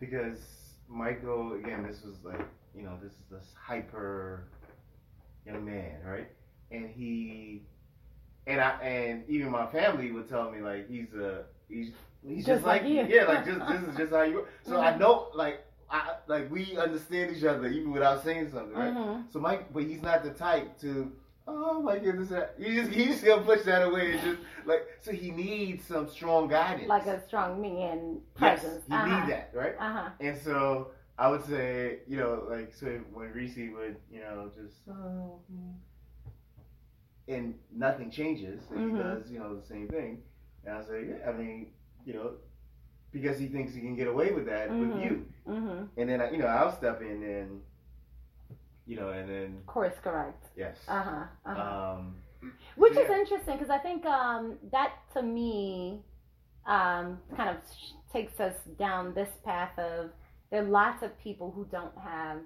[0.00, 0.38] because
[0.88, 2.46] Michael, again, this was like,
[2.78, 4.44] you know, this this hyper
[5.44, 6.28] young man, right?
[6.70, 7.62] And he,
[8.46, 11.90] and I, and even my family would tell me like he's a he's
[12.26, 13.06] he's just, Just like like you.
[13.08, 14.46] yeah, like just this is just how you.
[14.62, 18.94] So I know like I like we understand each other even without saying something, right?
[18.94, 19.32] Mhm.
[19.32, 21.10] So Mike, but he's not the type to.
[21.50, 22.30] Oh my goodness!
[22.58, 26.06] You just he just gonna push that away and just like so he needs some
[26.06, 26.88] strong guidance.
[26.88, 28.84] Like a strong man presence.
[28.86, 29.20] yes, he uh-huh.
[29.20, 29.74] need that, right?
[29.80, 30.08] Uh huh.
[30.20, 30.88] And so
[31.18, 35.40] I would say, you know, like so when Risi would, you know, just oh,
[37.28, 38.90] and nothing changes, and Mhm.
[38.90, 40.22] he does, you know, the same thing.
[40.64, 41.72] And I say, yeah, I mean,
[42.04, 42.32] you know,
[43.12, 44.80] because he thinks he can get away with that Mhm.
[44.80, 45.84] with you, Mm-hmm.
[45.96, 47.62] and then I, you know I'll step in and,
[48.86, 50.44] you know, and then Course correct.
[50.56, 51.24] yes, Uh huh.
[51.46, 51.94] Uh-huh.
[51.98, 52.16] um,
[52.76, 56.02] Which is interesting because I think um, that to me
[56.66, 60.10] um, kind of sh- takes us down this path of
[60.50, 62.38] there are lots of people who don't have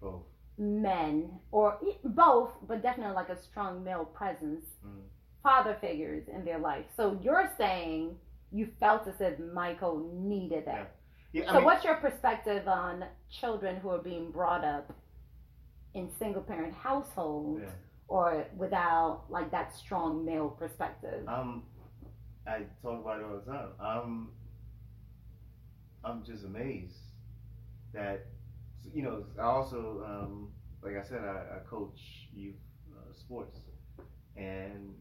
[0.00, 0.22] both.
[0.58, 5.02] men or both, but definitely like a strong male presence, Mm.
[5.42, 6.84] father figures in their life.
[6.96, 8.18] So you're saying
[8.50, 10.92] you felt as if Michael needed that.
[11.32, 14.92] Yeah, I so mean, what's your perspective on children who are being brought up
[15.94, 17.70] in single parent households Yeah.
[18.08, 21.26] or without like that strong male perspective?
[21.26, 21.64] Um,
[22.46, 23.68] I talk about it all the time.
[23.80, 24.32] I'm,
[26.04, 26.96] I'm just amazed
[27.92, 28.26] that,
[28.92, 30.48] you know, I also, um,
[30.82, 32.56] like I said, I, I coach youth
[32.92, 33.58] uh, sports,
[34.36, 34.94] and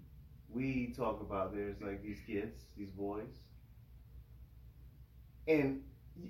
[0.50, 3.34] we talk about there's like these kids, these boys,
[5.48, 5.82] and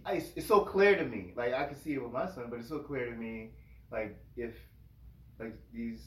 [0.05, 1.33] I, it's, so clear to me.
[1.35, 3.51] Like I can see it with my son, but it's so clear to me.
[3.91, 4.55] Like if,
[5.39, 6.01] like these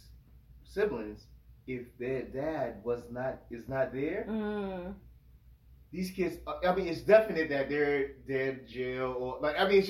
[0.64, 1.26] siblings,
[1.66, 4.94] if their dad was not is not there, Mm,
[5.94, 6.38] these kids.
[6.66, 9.80] I mean, it's definite that they're they're in jail or like I mean,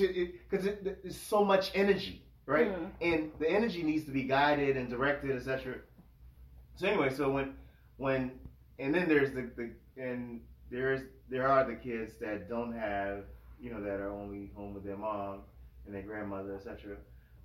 [0.49, 2.67] because it, it, there's so much energy, right?
[2.67, 5.77] mm, And the energy needs to be guided and directed, etc.
[6.75, 7.55] So anyway, so when
[7.97, 8.31] when
[8.79, 13.25] and then there's the the and there's there are the kids that don't have
[13.59, 15.41] you know that are only home with their mom
[15.87, 16.97] and their grandmother, etc.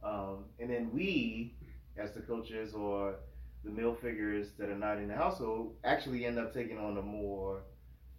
[0.02, 1.54] Um, and then we,
[1.96, 3.16] as the coaches or
[3.64, 7.02] the male figures that are not in the household, actually end up taking on a
[7.02, 7.62] more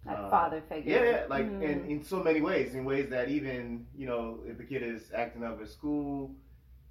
[0.04, 1.04] That uh, father figure.
[1.04, 4.58] yeah, yeah, like in, in so many ways, in ways that even you know if
[4.58, 6.34] the kid is acting up at school,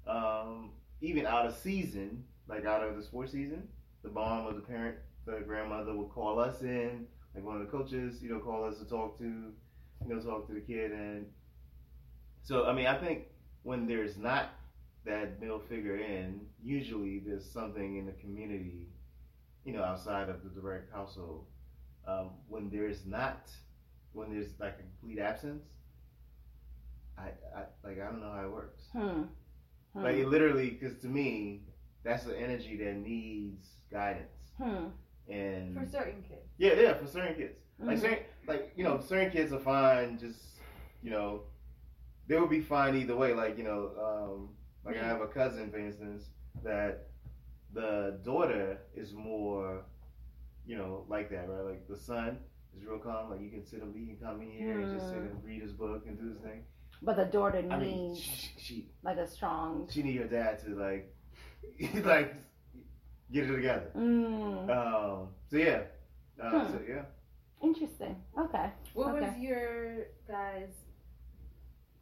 [0.06, 0.70] um,
[1.02, 3.68] even out of season, like out of the sports season,
[4.02, 4.96] the mom or the parent,
[5.26, 8.78] the grandmother will call us in, like one of the coaches, you know, call us
[8.78, 11.26] to talk to, you know, talk to the kid, and
[12.42, 13.24] so I mean, I think
[13.62, 14.54] when there's not
[15.04, 18.88] that male figure in, usually there's something in the community,
[19.66, 21.44] you know, outside of the direct household
[22.06, 23.50] um, when there's not
[24.12, 25.64] when there's like a complete absence
[27.18, 29.22] I, I like i don't know how it works Hmm.
[29.92, 30.02] Hmm.
[30.04, 31.62] like it literally because to me
[32.04, 34.86] that's the energy that needs guidance Hmm.
[35.28, 36.48] and For certain kids.
[36.58, 38.00] yeah yeah for certain kids like Mhm.
[38.00, 40.40] certain like you know certain kids are fine just
[41.02, 41.42] you know
[42.26, 44.48] they would be fine either way like you know um
[44.84, 46.30] like i have a cousin for instance
[46.64, 47.08] that
[47.72, 49.84] the daughter is more
[50.66, 52.38] you know like that right like the son
[52.76, 55.08] is real calm like you can sit him he can come in here and just
[55.10, 55.26] sit Hmm.
[55.26, 56.64] and read his book and do his thing
[57.02, 59.88] But the daughter i mean needs she, she like a strong.
[59.90, 61.14] she need her dad to like
[62.04, 62.34] like
[63.32, 64.68] get it together Mm.
[64.70, 65.82] um so yeah
[66.42, 66.72] uh, Hmm.
[66.72, 67.02] so yeah
[67.62, 68.16] Interesting.
[68.36, 68.72] Okay.
[68.94, 70.72] What was your guys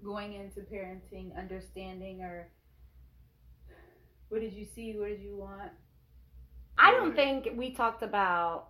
[0.02, 2.48] going into parenting understanding or
[4.30, 4.94] what did you see?
[4.98, 5.70] What did you want?
[6.80, 8.68] I don't think we talked about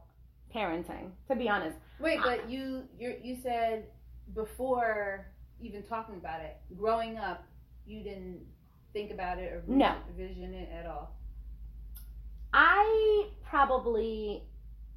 [0.54, 1.10] parenting.
[1.28, 1.76] To be honest.
[2.00, 3.84] Wait, but you you you said
[4.34, 5.26] before
[5.60, 7.44] even talking about it, growing up,
[7.86, 8.40] you didn't
[8.92, 9.94] think about it or No.
[10.16, 11.14] vision it at all.
[12.52, 14.42] I probably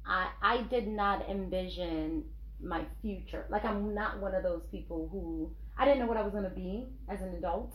[0.06, 2.24] I I did not envision
[2.62, 3.46] my future.
[3.50, 6.50] Like I'm not one of those people who I didn't know what I was gonna
[6.50, 7.74] be as an adult.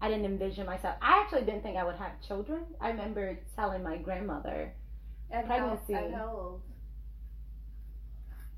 [0.00, 0.96] I didn't envision myself.
[1.02, 2.62] I actually didn't think I would have children.
[2.80, 4.72] I remember telling my grandmother,
[5.30, 5.94] At how, Pregnancy.
[5.94, 6.62] at how old?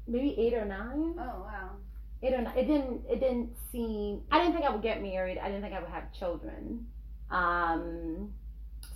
[0.06, 1.14] maybe eight or nine.
[1.18, 1.70] Oh wow.
[2.22, 2.46] It didn't.
[2.48, 3.02] It didn't.
[3.10, 4.22] It didn't seem.
[4.30, 5.38] I didn't think I would get married.
[5.38, 6.86] I didn't think I would have children.
[7.30, 8.32] Um,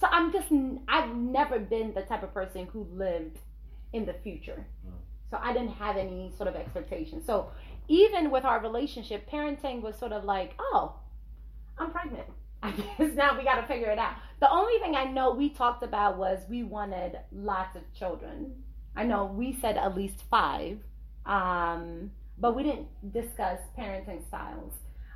[0.00, 0.48] so I'm just.
[0.88, 3.38] I've never been the type of person who lived
[3.94, 4.66] in the future.
[5.30, 7.24] So I didn't have any sort of expectations.
[7.26, 7.48] So
[7.88, 10.94] even with our relationship, parenting was sort of like, oh,
[11.78, 12.28] I'm pregnant.
[12.62, 14.14] I guess now we got to figure it out.
[14.40, 18.52] The only thing I know we talked about was we wanted lots of children.
[18.96, 20.78] I know we said at least five.
[21.26, 24.72] Um, but we didn't discuss parenting styles.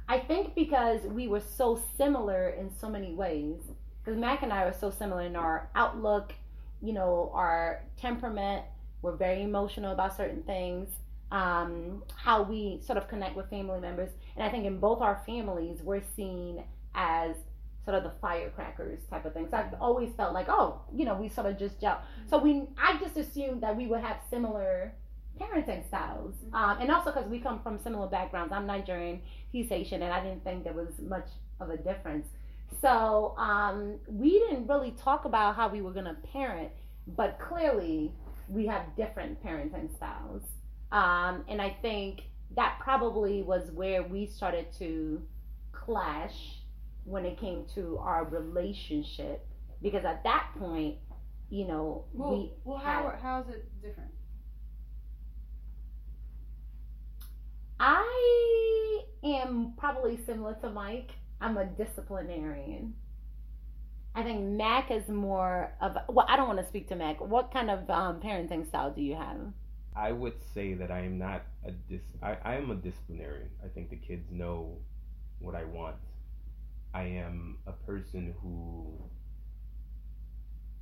[0.09, 3.59] I think because we were so similar in so many ways,
[4.03, 6.33] because Mac and I are so similar in our outlook,
[6.81, 8.64] you know, our temperament,
[9.03, 10.89] we're very emotional about certain things,
[11.31, 14.11] um, how we sort of connect with family members.
[14.37, 16.64] And I think in both our families, we're seen
[16.95, 17.37] as
[17.85, 19.51] sort of the firecrackers type of things.
[19.51, 22.03] So I've always felt like, oh, you know, we sort of just gel.
[22.29, 24.93] So we, I just assumed that we would have similar
[25.41, 26.35] parenting styles.
[26.53, 28.53] Um, and also because we come from similar backgrounds.
[28.53, 29.20] I'm Nigerian,
[29.53, 31.29] he's Haitian, and I didn't think there was much
[31.61, 32.29] of a difference.
[32.83, 36.70] So um, we didn't really talk about how we were going to parent,
[37.16, 38.12] but clearly
[38.49, 40.43] we have different parenting styles.
[40.91, 42.22] Um, and I think
[42.57, 45.22] that probably was where we started to
[45.72, 46.61] clash
[47.05, 49.47] when it came to our relationship.
[49.82, 50.97] Because at that point,
[51.51, 54.11] you know, Well, we well had- how how is it different?
[57.80, 61.11] I am probably similar to Mike.
[61.41, 62.95] I'm a disciplinarian.
[64.14, 67.20] I think Mac is more of well, I don't want to speak to Mac.
[67.20, 69.39] What kind of um, parenting style do you have?
[69.99, 72.03] I would say that I am not a dis.
[72.22, 73.51] I, I am a disciplinarian.
[73.64, 74.76] I think the kids know
[75.40, 75.96] what I want.
[76.94, 78.94] I am a person who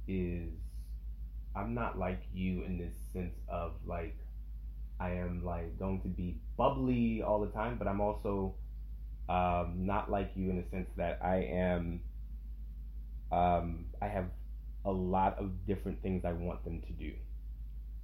[0.06, 0.52] is.
[1.56, 4.18] I'm not like you in this sense of like.
[5.00, 8.54] I am like going to be bubbly all the time, but I'm also
[9.28, 12.00] um, not like you in the sense that I am.
[13.32, 14.26] Um, I have
[14.84, 17.12] a lot of different things I want them to do.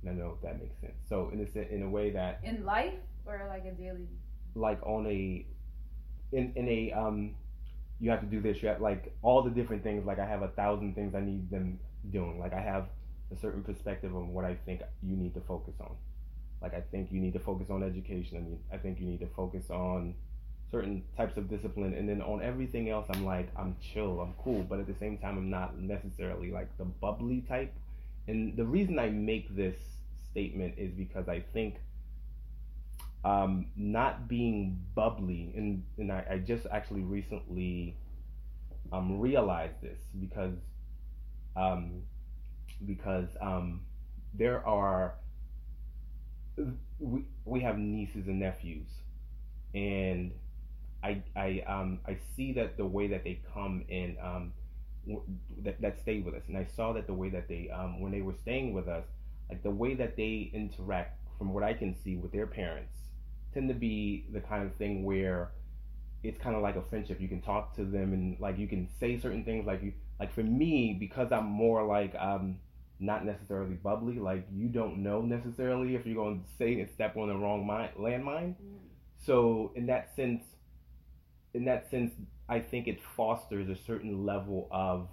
[0.02, 0.94] I don't know if that makes sense.
[1.08, 2.94] So in a in a way that In life
[3.24, 4.08] or like a daily?
[4.54, 5.46] Like on a
[6.32, 7.34] in in a um
[8.00, 10.42] you have to do this you have like all the different things like i have
[10.42, 11.78] a thousand things i need them
[12.10, 12.38] doing.
[12.40, 12.86] Like i have
[13.32, 15.94] a certain perspective on what i think you need to focus on.
[16.60, 19.20] Like i think you need to focus on education i mean i think you need
[19.20, 20.14] to focus on
[20.70, 24.62] certain types of discipline and then on everything else i'm like i'm chill i'm cool
[24.62, 27.72] but at the same time i'm not necessarily like the bubbly type.
[28.26, 29.76] And the reason i make this
[30.32, 31.76] statement is because i think
[33.24, 37.96] um, not being bubbly, and and I, I just actually recently
[38.92, 40.54] um, realized this because
[41.56, 42.02] um,
[42.84, 43.82] because um,
[44.34, 45.14] there are
[46.98, 48.88] we we have nieces and nephews,
[49.74, 50.32] and
[51.04, 54.52] I I um I see that the way that they come and um
[55.62, 58.10] that that stay with us, and I saw that the way that they um when
[58.10, 59.04] they were staying with us,
[59.52, 62.94] like the way that they interact, from what I can see with their parents,
[63.52, 65.50] tend to be the kind of thing where
[66.22, 67.20] it's kind of like a friendship.
[67.20, 69.66] You can talk to them and like you can say certain things.
[69.66, 72.56] Like you like for me because I'm more like um
[72.98, 74.18] not necessarily bubbly.
[74.18, 77.66] Like you don't know necessarily if you're going to say and step on the wrong
[77.66, 78.54] mine, landmine.
[79.18, 80.44] So in that sense,
[81.52, 82.14] in that sense,
[82.48, 85.08] I think it fosters a certain level of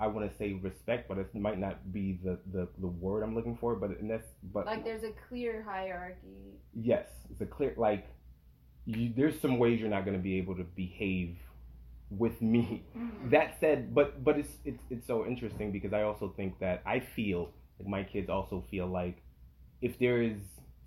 [0.00, 3.34] I want to say respect, but it might not be the, the, the word I'm
[3.34, 3.74] looking for.
[3.74, 6.36] But in this, but Like there's a clear hierarchy.
[6.74, 8.06] yes, it's a clear like
[8.84, 11.36] you, there's some ways you're not going to be able to behave
[12.10, 12.84] with me.
[13.30, 17.00] That said, but but it's it's it's so interesting because I also think that I
[17.00, 19.18] feel like my kids also feel like
[19.82, 20.38] if there is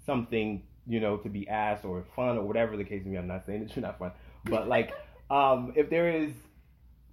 [0.05, 3.27] something you know to be asked or fun or whatever the case may be, I'm
[3.27, 4.11] not saying that you're not fun,
[4.45, 4.93] but like
[5.29, 6.31] um if there is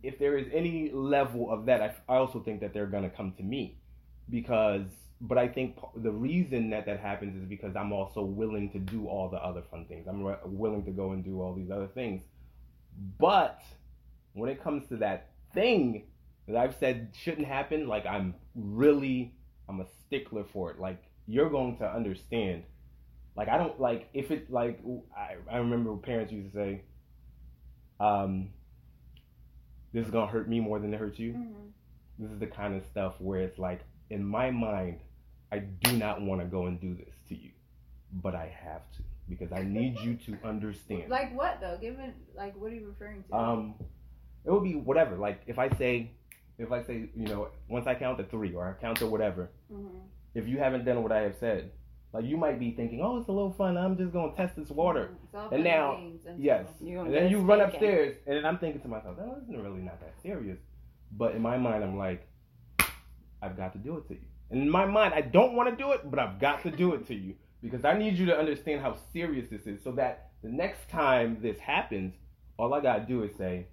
[0.02, 3.32] if there is any level of that, I, I also think that they're gonna come
[3.38, 3.78] to me
[4.30, 4.86] because
[5.20, 9.08] but I think the reason that that happens is because I'm also willing to do
[9.08, 10.06] all the other fun things.
[10.06, 12.22] I'm re- willing to go and do all these other things.
[13.18, 13.60] But
[14.34, 16.04] when it comes to that thing
[16.46, 19.34] that I've said shouldn't happen, like I'm really
[19.68, 20.78] I'm a stickler for it.
[20.78, 22.62] Like you're going to understand.
[23.36, 24.80] Like I don't like if it like
[25.16, 26.82] I, I remember parents used to say,
[27.98, 28.50] um,
[29.92, 31.34] this is gonna hurt me more than it hurts you.
[32.18, 33.80] This is the kind of stuff where it's like
[34.10, 35.00] in my mind,
[35.52, 37.50] I do not want to go and do this to you,
[38.12, 41.08] but I have to because I need you to understand.
[41.10, 41.78] Like what though?
[41.80, 43.36] Give it like what are you referring to?
[43.36, 43.74] Um,
[44.44, 45.16] it would be whatever.
[45.16, 46.10] Like if I say,
[46.58, 49.50] if I say, you know, once I count to three or I count to whatever,
[49.72, 50.00] Mhm.
[50.34, 51.70] if you haven't done what I have said,
[52.12, 53.76] like you might be thinking, oh, it's a little fun.
[53.76, 55.10] I'm just gonna test this water.
[55.24, 55.92] It's all And now-
[56.38, 56.66] Yes.
[56.80, 59.80] You're And then you run upstairs, and then I'm thinking to myself, oh, it's really
[59.80, 60.58] not that serious.
[61.12, 62.26] But in my mind, I'm like,
[63.42, 64.20] I've got to do it to you.
[64.50, 66.94] And in my mind, I don't want to do it, but I've got to do
[66.94, 70.30] it to you because I need you to understand how serious this is, so that
[70.42, 72.14] the next time this happens,
[72.58, 73.66] all I gotta do is say,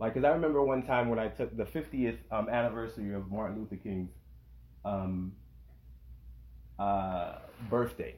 [0.00, 3.58] like, because I remember one time when I took the 50th um, anniversary of Martin
[3.58, 4.10] Luther King's
[4.84, 5.32] um,
[6.78, 7.36] uh,
[7.70, 8.16] birthday.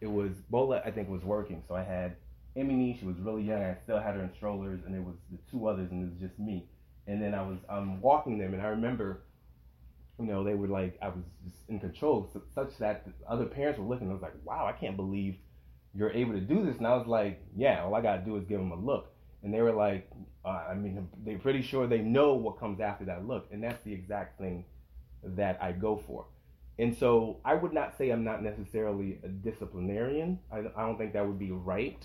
[0.00, 2.16] It was Bola, I think, was working, so I had
[2.56, 2.96] Emily.
[2.98, 3.62] She was really young.
[3.62, 6.20] I still had her in strollers, and it was the two others, and it was
[6.20, 6.66] just me.
[7.06, 9.22] And then I was um, walking them, and I remember,
[10.18, 13.46] you know, they were like, I was just in control, su- such that the other
[13.46, 14.10] parents were looking.
[14.10, 15.36] I was like, wow, I can't believe
[15.94, 16.76] you're able to do this.
[16.76, 19.12] And I was like, yeah, all I gotta do is give them a look.
[19.42, 20.10] And they were like,
[20.44, 23.82] uh, I mean, they're pretty sure they know what comes after that look, and that's
[23.84, 24.64] the exact thing
[25.22, 26.26] that I go for.
[26.78, 30.40] And so I would not say I'm not necessarily a disciplinarian.
[30.52, 32.04] I, I don't think that would be right.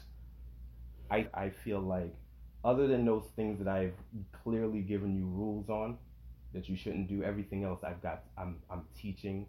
[1.09, 2.13] I, I feel like,
[2.63, 3.93] other than those things that I've
[4.43, 5.97] clearly given you rules on,
[6.53, 9.47] that you shouldn't do, everything else I've got, I'm, I'm teaching,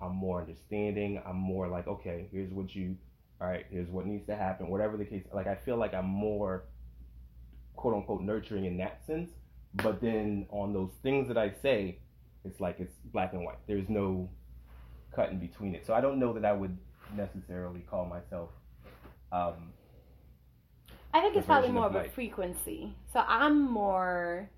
[0.00, 2.96] I'm more understanding, I'm more like, okay, here's what you,
[3.40, 5.24] all right, here's what needs to happen, whatever the case.
[5.32, 6.64] Like, I feel like I'm more,
[7.74, 9.30] quote unquote, nurturing in that sense.
[9.82, 11.98] But then on those things that I say,
[12.44, 13.58] it's like it's black and white.
[13.66, 14.28] There's no
[15.14, 15.86] cut in between it.
[15.86, 16.76] So I don't know that I would
[17.16, 18.50] necessarily call myself.
[19.32, 19.72] Um,
[21.12, 22.12] I think it's probably more of of a life.
[22.14, 22.94] frequency.
[23.12, 24.50] So I'm more,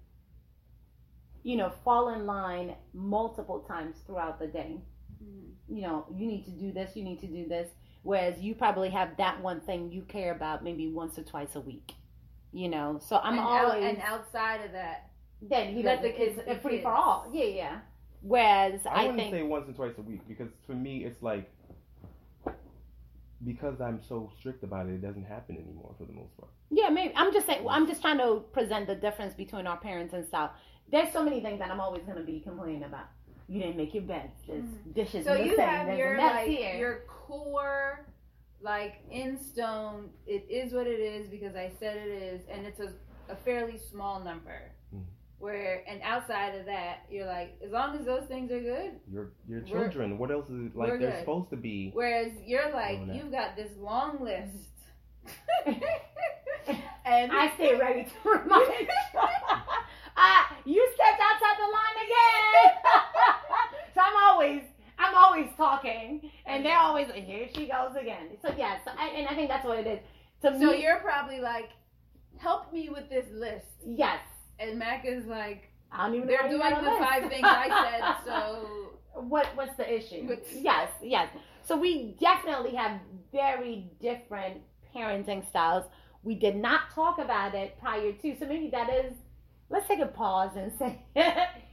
[1.42, 4.80] you know, fall in line multiple times throughout the day.
[5.22, 5.52] Mhm.
[5.68, 7.70] You know, you need to do this, you need to do this.
[8.02, 11.61] Whereas you probably have that one thing you care about maybe once or twice a
[11.61, 11.92] week.
[12.52, 15.11] You know, so I'm and out- always and outside of that,
[15.42, 17.28] then he let the kids it's be a free for all.
[17.32, 17.80] Yeah, yeah.
[18.26, 21.22] Whereas I I, wouldn't think say once or twice a week because for me it's
[21.22, 21.48] like
[23.44, 26.50] because I'm so strict about it, it doesn't happen anymore for the most part.
[26.70, 27.12] Yeah, maybe.
[27.14, 27.64] I'm just saying.
[27.68, 30.50] I'm just trying to present the difference between our parents and stuff.
[30.90, 33.06] There's so many things that I'm always gonna be complaining about.
[33.48, 34.32] You didn't make your bed.
[34.48, 34.90] There's mm-hmm.
[34.92, 35.24] dishes.
[35.24, 36.76] so in the you sink, have there's your like here.
[36.76, 38.06] your core,
[38.60, 40.10] like in stone.
[40.26, 42.92] It is what it is because I said it is, and it's a,
[43.28, 44.72] a fairly small number.
[45.39, 48.93] Where and outside of that, you're like, as long as those things are good.
[49.12, 51.18] Your your children, what else is like they're good.
[51.20, 51.91] supposed to be?
[51.93, 53.14] Whereas you're like, Oh, no.
[53.14, 54.72] you've got this long list.
[57.05, 58.89] and I stay ready to remind you.
[60.16, 62.72] uh, you stepped outside the line again.
[63.95, 64.62] so I'm always,
[64.99, 68.28] I'm always talking, and they're always always here she goes again.
[68.43, 69.99] So yes, I, and I think that's what it is.
[70.43, 71.70] To So me, you're probably like,
[72.39, 73.66] help me with this list.
[73.87, 74.20] yes.
[74.59, 76.98] And Mac is like, I don't even they're doing the list.
[76.98, 77.68] five things I
[78.00, 78.66] said, so.
[79.14, 80.26] what what's the issue?
[80.26, 81.28] What's- Yes, yes.
[81.64, 83.00] So we definitely have
[83.32, 84.61] very different
[84.94, 85.84] parenting styles.
[86.22, 89.12] We did not talk about it prior to, so maybe that is.
[89.68, 91.00] Let's take a pause and say,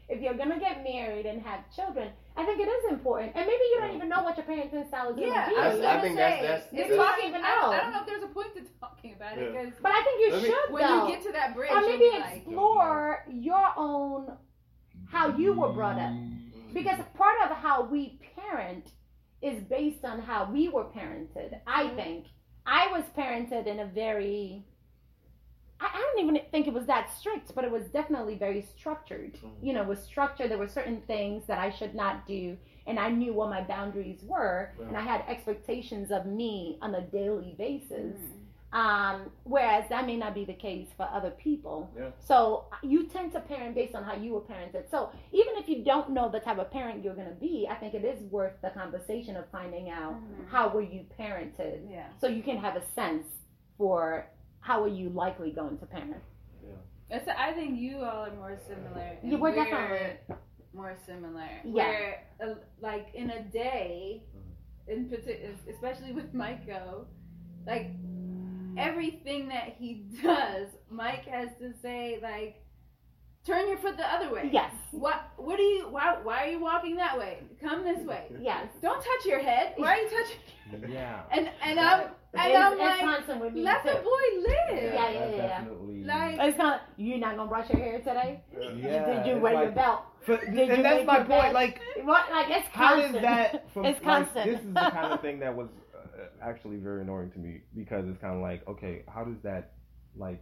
[0.09, 3.33] if you're gonna get married and have children, I think it is important.
[3.35, 5.61] And maybe you don't even know what your parenting style is Yeah, gonna be.
[5.61, 7.29] I was I gonna think say, that's- that's- it's that's- talking.
[7.29, 7.47] even I.
[7.47, 9.61] I don't know if there's a point to talking about it Yeah.
[9.61, 11.07] because but I think you Let me- should when though.
[11.07, 14.37] you get to that bridge, or maybe be like, explore your own
[15.09, 16.13] how you were brought up
[16.73, 18.89] because part of how we parent
[19.41, 21.95] is based on how we were parented i mm-hmm.
[21.97, 22.25] think
[22.65, 24.63] i was parented in a very
[25.79, 29.37] I, I don't even think it was that strict but it was definitely very structured
[29.61, 32.57] you know it was structured there were certain things that i should not do
[32.87, 37.01] and i knew what my boundaries were and i had expectations of me on a
[37.01, 38.17] daily basis
[38.73, 41.91] um, whereas that may not be the case for other people.
[41.95, 42.09] Yeah.
[42.17, 44.89] So you tend to parent based on how you were parented.
[44.89, 47.75] So even if you don't know the type of parent you're going to be, I
[47.75, 50.49] think it is worth the conversation of finding out Mhm.
[50.49, 52.07] how were you parented, yeah.
[52.19, 53.27] so you can have a sense
[53.77, 54.25] for
[54.63, 56.23] how are you likely going to parent.
[57.09, 59.17] It's, I think you all are more similar.
[59.23, 60.35] Yeah, we're definitely-
[60.73, 61.47] more similar.
[61.63, 61.71] Yeah.
[61.73, 64.23] Where, uh, like in a day,
[64.87, 67.05] in particular, especially with Miko,
[67.67, 67.91] like
[68.77, 72.63] everything that he does, Mike has to say like,
[73.45, 74.49] turn your foot the other way.
[74.51, 74.73] Yes.
[74.91, 75.29] What?
[75.37, 75.87] What are you?
[75.91, 76.17] Why?
[76.23, 77.39] Why are you walking that way?
[77.61, 78.31] Come this way.
[78.41, 78.67] Yes.
[78.81, 79.73] Don't touch your head.
[79.75, 80.91] Why are you touching?
[80.91, 81.21] Yeah.
[81.31, 84.83] And and I'm and it's, I'm it's like, constant with me let the boy live.
[84.83, 85.47] Yeah, yeah, that's yeah.
[85.59, 86.03] Definitely.
[86.03, 88.41] Like- It's kind of, you're not going to brush your hair today?
[88.75, 90.01] yeah, Did you wear like- your belt?
[90.25, 91.29] For- Did you and that's my point.
[91.29, 91.53] bed?
[91.53, 92.31] Like, What?
[92.31, 93.13] Like, it's how constant.
[93.13, 93.65] does that?
[93.73, 94.45] From, it's like, constant.
[94.51, 98.07] this is the kind of thing that was uh, actually very annoying to me because
[98.07, 99.73] it's kind of like, okay, how does that,
[100.15, 100.41] like,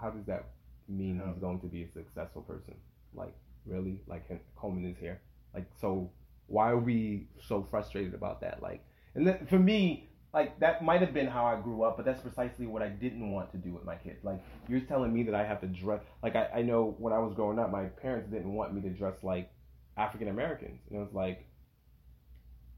[0.00, 0.44] how does that
[0.88, 2.74] mean he's going to be a successful person?
[3.14, 3.34] Like,
[3.66, 4.00] really?
[4.06, 5.20] Like, and Coleman is here.
[5.54, 6.10] Like, so
[6.46, 8.62] why are we so frustrated about that?
[8.62, 12.04] Like, and then for me, like that might have been how I grew up, but
[12.04, 14.24] that's precisely what I didn't want to do with my kids.
[14.24, 16.02] Like, you're telling me that I have to dress.
[16.22, 18.90] Like, I, I know when I was growing up, my parents didn't want me to
[18.90, 19.50] dress like
[19.96, 21.46] African Americans, and it was like,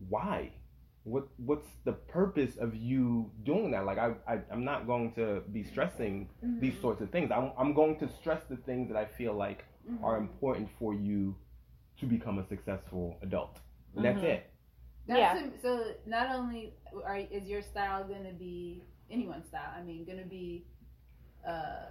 [0.09, 0.52] why?
[1.04, 3.86] What what's the purpose of you doing that?
[3.86, 6.28] Like I, I I'm not going to be stressing
[6.61, 7.30] these sorts of things.
[7.30, 10.02] I'm I'm going to stress the things that I feel like Mhm.
[10.02, 11.36] are important for you
[12.00, 13.61] to become a successful adult.
[13.94, 14.24] And that's Mhm.
[14.34, 14.50] it.
[15.07, 15.46] That's Yeah.
[15.46, 19.72] a- so not only are is your style going to be anyone's style.
[19.76, 20.64] I mean, going to be
[21.46, 21.86] uh,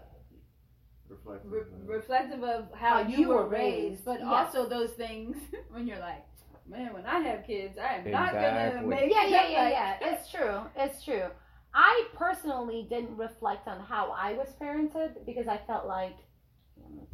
[1.07, 1.51] Reflective.
[1.51, 1.61] re-
[1.97, 4.27] reflective of how, How you, you were were raised, raised, but yes.
[4.27, 5.37] also those things
[5.69, 6.25] when you're like,
[6.67, 9.97] man, when I have kids, I am not going to make yeah, yeah, yeah, yeah.
[10.01, 10.61] It's true.
[10.75, 11.27] It's true.
[11.73, 16.15] I personally didn't reflect on how I was parented because I felt like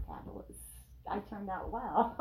[0.07, 0.45] that was
[1.09, 2.15] I turned out well.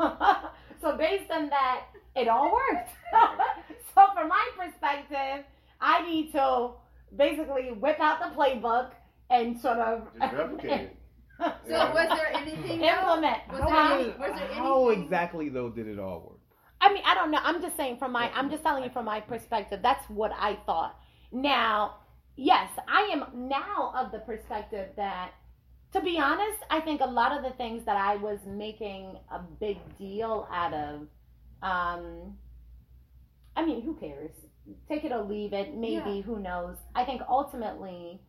[0.81, 1.85] so based on that,
[2.15, 2.89] it all worked.
[3.95, 5.45] so from my perspective,
[5.79, 6.71] I need to
[7.15, 8.91] basically whip out the playbook
[9.29, 10.97] and sort of Just replicate it.
[11.39, 13.01] So was there anything else?
[13.01, 13.37] implement.
[13.51, 13.87] Was Huh?
[13.89, 16.37] there, any, was there How exactly though did it all work?
[16.79, 17.39] I mean, I don't know.
[17.41, 19.79] I'm just saying from my, I'm just telling you from my perspective.
[19.81, 20.99] That's what I thought.
[21.31, 21.95] Now,
[22.35, 25.31] yes, I am now of the perspective that,
[25.93, 29.39] to be honest, I think a lot of the things that I was making a
[29.39, 31.07] big deal out of,
[31.61, 32.37] um,
[33.55, 34.31] I mean, who cares?
[34.87, 35.75] Take it or leave it.
[35.75, 36.21] Maybe, Yeah.
[36.21, 36.77] who knows?
[36.95, 38.21] I think ultimately,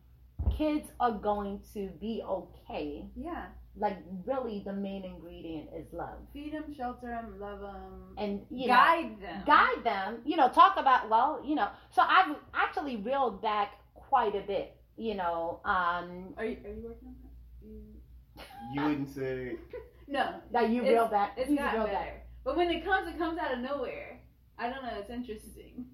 [0.57, 3.05] kids are going to be okay.
[3.15, 6.17] Yeah, Like, really, the main ingredient is love.
[6.33, 9.43] feed them, shelter them, love them, And, you know, guide them.
[9.45, 14.35] guide them, you know, talk about, well, you know, so I've actually reeled back quite
[14.35, 17.67] a bit, you know, um, Are you, are you working on that?
[17.67, 19.57] You- You wouldn't say.
[20.07, 21.31] No, that you It's- reeled back.
[21.37, 21.97] it's you got reeled better.
[21.97, 22.22] back.
[22.43, 24.19] But when it comes, it comes out of nowhere.
[24.57, 24.91] I don't know.
[24.99, 25.85] It's interesting.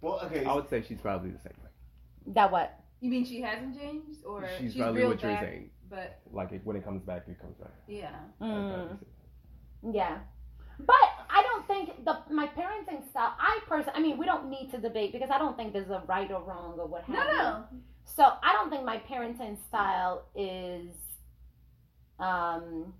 [0.00, 0.44] Well, okay.
[0.44, 1.70] I would say she's probably the same way.
[2.28, 2.80] That what?
[3.00, 5.70] You mean she hasn't changed, or she's, she's probably reeled what you're back, saying.
[5.90, 7.72] But Like it, when it comes back, it comes back.
[7.88, 8.96] yeah, Mm,
[9.92, 10.18] yeah.
[10.78, 10.96] But
[11.28, 13.34] I don't think the my parenting style.
[13.38, 16.02] I personally, I mean, we don't need to debate because I don't think there's a
[16.08, 17.64] right or wrong or what have no, no.
[18.04, 20.90] So I don't think my parenting style is
[22.18, 22.92] um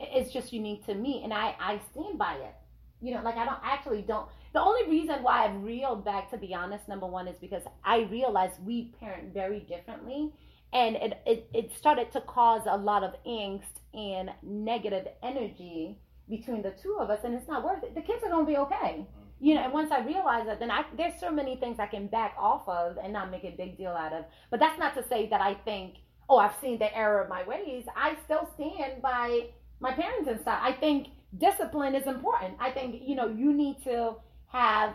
[0.00, 2.54] it's just unique to me and I I stand by it.
[3.00, 6.30] You know, like I don't I actually don't the only reason why I've reeled back
[6.30, 10.32] to be honest, number one is because I realized we parent very differently
[10.72, 16.62] and it, it, it started to cause a lot of angst and negative energy between
[16.62, 17.94] the two of us and it's not worth it.
[17.94, 19.06] The kids are gonna be okay.
[19.06, 19.22] Mm-hmm.
[19.40, 22.06] you know, and once I realize that, then I there's so many things I can
[22.06, 24.24] back off of and not make a big deal out of.
[24.50, 25.96] But that's not to say that I think,
[26.28, 27.84] oh, I've seen the error of my ways.
[27.96, 30.58] I still stand by my parents and stuff.
[30.62, 32.54] I think discipline is important.
[32.60, 34.16] I think you know you need to
[34.48, 34.94] have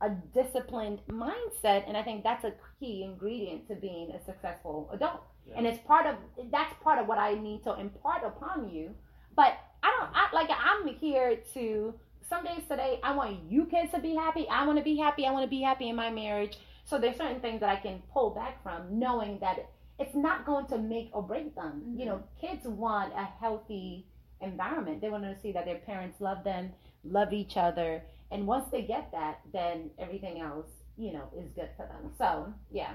[0.00, 5.22] a disciplined mindset, and I think that's a key ingredient to being a successful adult.
[5.46, 5.58] Yeah.
[5.58, 6.16] And it's part of
[6.50, 8.94] that's part of what I need to impart upon you.
[9.36, 11.94] But I don't I, like I'm here to
[12.28, 14.46] some days today I want you kids to be happy.
[14.48, 15.26] I want to be happy.
[15.26, 16.58] I want to be happy in my marriage.
[16.86, 20.66] So there's certain things that I can pull back from, knowing that it's not going
[20.66, 21.82] to make or break them.
[21.86, 22.08] You mm-hmm.
[22.08, 24.06] know, kids want a healthy
[24.44, 25.00] environment.
[25.00, 26.72] They want to see that their parents love them,
[27.04, 31.70] love each other, and once they get that, then everything else, you know, is good
[31.76, 32.12] for them.
[32.18, 32.94] So yeah.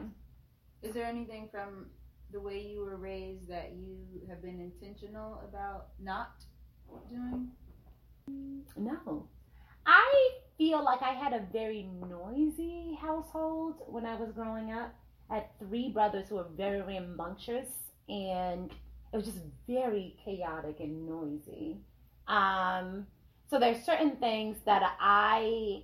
[0.82, 1.88] Is there anything from
[2.32, 3.98] the way you were raised that you
[4.30, 6.32] have been intentional about not
[7.10, 7.50] doing?
[8.78, 9.28] No.
[9.86, 14.94] I feel like I had a very noisy household when I was growing up.
[15.30, 17.70] I had three brothers who were very rambunctious
[18.08, 18.72] and
[19.12, 21.78] it was just very chaotic and noisy.
[22.28, 23.08] Um,
[23.50, 25.84] so there's certain things that I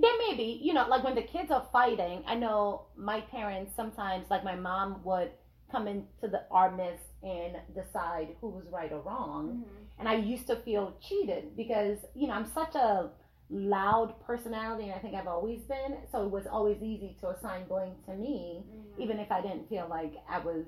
[0.00, 3.72] there may be, you know, like when the kids are fighting, I know my parents
[3.76, 5.32] sometimes, like my mom would
[5.70, 9.64] come into the our midst and decide who was right or wrong.
[9.98, 13.10] And I used to feel cheated because, you know, I'm such a
[13.50, 15.98] loud personality and I think I've always been.
[16.10, 18.64] So it was always easy to assign blame to me,
[18.98, 20.64] even if I didn't feel like I was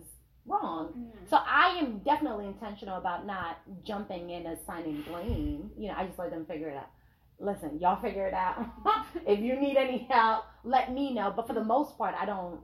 [0.47, 0.89] wrong.
[0.89, 1.27] Mm-hmm.
[1.29, 5.71] So I am definitely intentional about not jumping in and assigning blame.
[5.79, 6.91] You know, I just let them figure it out.
[7.41, 8.65] Listen, y'all figure it out.
[9.27, 11.33] if you need any help, let me know.
[11.35, 12.61] But for the most part, I don't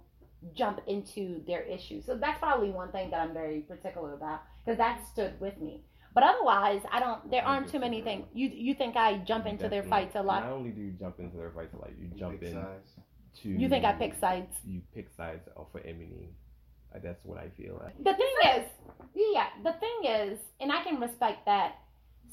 [0.55, 2.07] jump into their issues.
[2.07, 5.83] So that's probably one thing that I'm very particular about because that stood with me.
[6.12, 7.31] But otherwise, I don't.
[7.31, 8.26] There aren't too many things.
[8.35, 10.45] You you think I jump into their fights a lot?
[10.45, 12.81] Not only do you jump into their fights, a lot, you jump Big in size.
[13.43, 13.49] to.
[13.49, 14.53] You think I pick sides?
[14.66, 16.31] You pick sides for enemy.
[16.95, 17.80] Uh, That's what I feel.
[17.82, 17.97] Like.
[17.99, 18.64] The thing is,
[19.14, 21.74] yeah, the thing is, and I can respect that.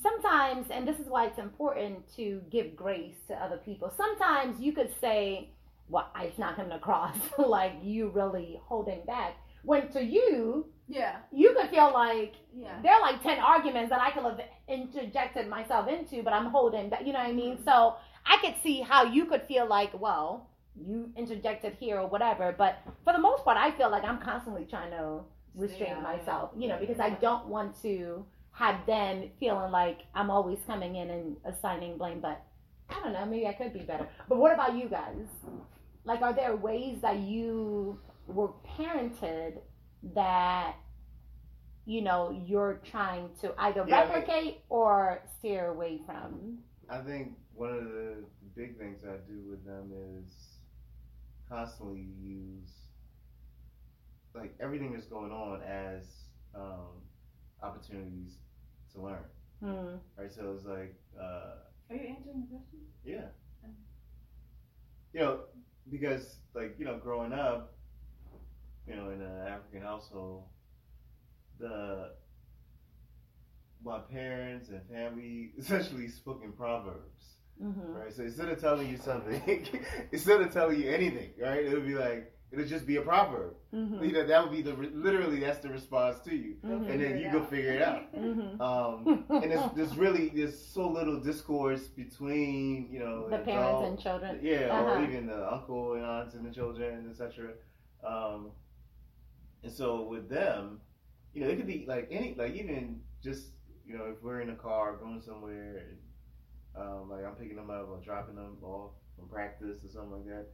[0.02, 3.92] Sometimes, and this is why it's important to give grace to other people.
[3.98, 5.50] Sometimes you could say,
[5.90, 9.34] "Well, it's not coming across like you really holding back."
[9.64, 12.80] When to you, Yeah, you could feel like yeah.
[12.84, 14.40] there are like 10 arguments that I could have
[14.70, 17.02] interjected myself into, but I'm holding back.
[17.06, 17.58] You know what I mean?
[17.66, 17.96] So
[18.26, 20.48] I could see how you could feel like, well,
[20.80, 22.54] you interjected here or whatever.
[22.58, 25.22] But for the most part, I feel like I'm constantly trying to
[25.56, 26.02] restrain Yeah.
[26.02, 30.96] myself, you know, because I don't want to have them feeling like I'm always coming
[30.96, 32.20] in and assigning blame.
[32.20, 32.42] But
[32.90, 34.08] I don't know, maybe I could be better.
[34.30, 35.26] But what about you guys?
[36.06, 39.60] Like, are there ways that you were parented
[40.14, 40.76] that
[41.86, 46.60] you know you're trying to either Yeah, I mean- replicate or steer away from?
[46.90, 48.24] I think one of the
[48.56, 50.32] big things I do with them is
[51.50, 52.70] constantly use
[54.36, 56.04] like everything that's going on as
[56.56, 57.02] um,
[57.64, 58.34] opportunities
[58.94, 59.24] to learn.
[59.64, 59.96] Hmm.
[60.18, 61.56] Right, so it's like, uh,
[61.90, 62.80] Are you answering the question?
[63.04, 63.28] yeah,
[65.14, 65.40] you know,
[65.90, 67.74] because like you know, growing up,
[68.88, 70.44] you know, in an African household,
[71.60, 72.12] the
[73.84, 77.37] my parents and family essentially spoke in proverbs.
[77.64, 77.94] Mm-hmm.
[77.94, 78.14] right?
[78.14, 79.42] So instead of telling you something,
[80.12, 81.64] instead of telling you anything, right?
[81.66, 83.56] It would be like it would just be a proverb.
[83.74, 84.04] Mm-hmm.
[84.06, 86.90] You know, that would be the literally that's the response to you, Mhm.
[86.90, 88.14] and then you go figure it out.
[88.16, 88.62] Mm-hmm.
[88.62, 93.68] Um, and there's, there's really there's so little discourse between you know the an parents
[93.70, 94.40] adult- and children.
[94.42, 94.92] yeah, Uh-huh.
[95.00, 97.54] or even the uncle and aunts and the children, etc.
[98.06, 98.52] Um,
[99.64, 100.80] and so with them,
[101.34, 103.48] you know, it could be like any, like even just
[103.86, 105.98] you know, if we're in a car going somewhere, and,
[106.80, 110.26] um, like I'm picking them up or dropping them off from practice or something like
[110.26, 110.48] that,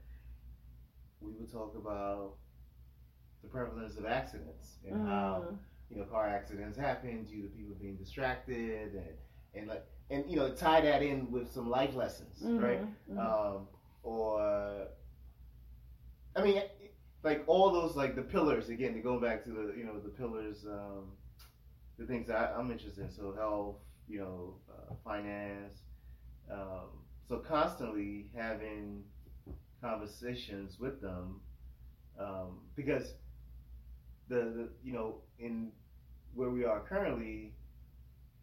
[1.22, 2.36] we would talk about
[3.42, 5.58] the prevalence of accidents and how Mm.
[5.90, 9.18] you know car accidents happen due to people being distracted and
[9.54, 12.82] and like and you know tie that in with some life lessons, right?
[13.10, 13.18] Mhm.
[13.20, 13.68] um,
[14.04, 14.88] or
[16.36, 16.62] I mean,
[17.24, 19.00] like all those like the pillars again.
[19.02, 21.12] Going back to the you know the pillars, um,
[21.98, 23.12] the things that I, I'm interested in.
[23.12, 25.83] So health, you know, uh, finance.
[26.52, 26.90] Um,
[27.28, 29.04] so constantly having
[29.82, 31.42] conversations with them
[32.20, 33.14] um, because
[34.30, 35.72] the, the you know in
[36.34, 37.54] where we are currently,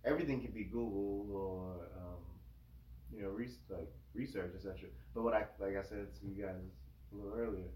[0.05, 2.23] everything can be Google or um,
[3.13, 3.31] you know
[3.75, 4.89] like research etc.
[5.15, 6.61] But what I like I said to you guys
[7.13, 7.69] a little earlier,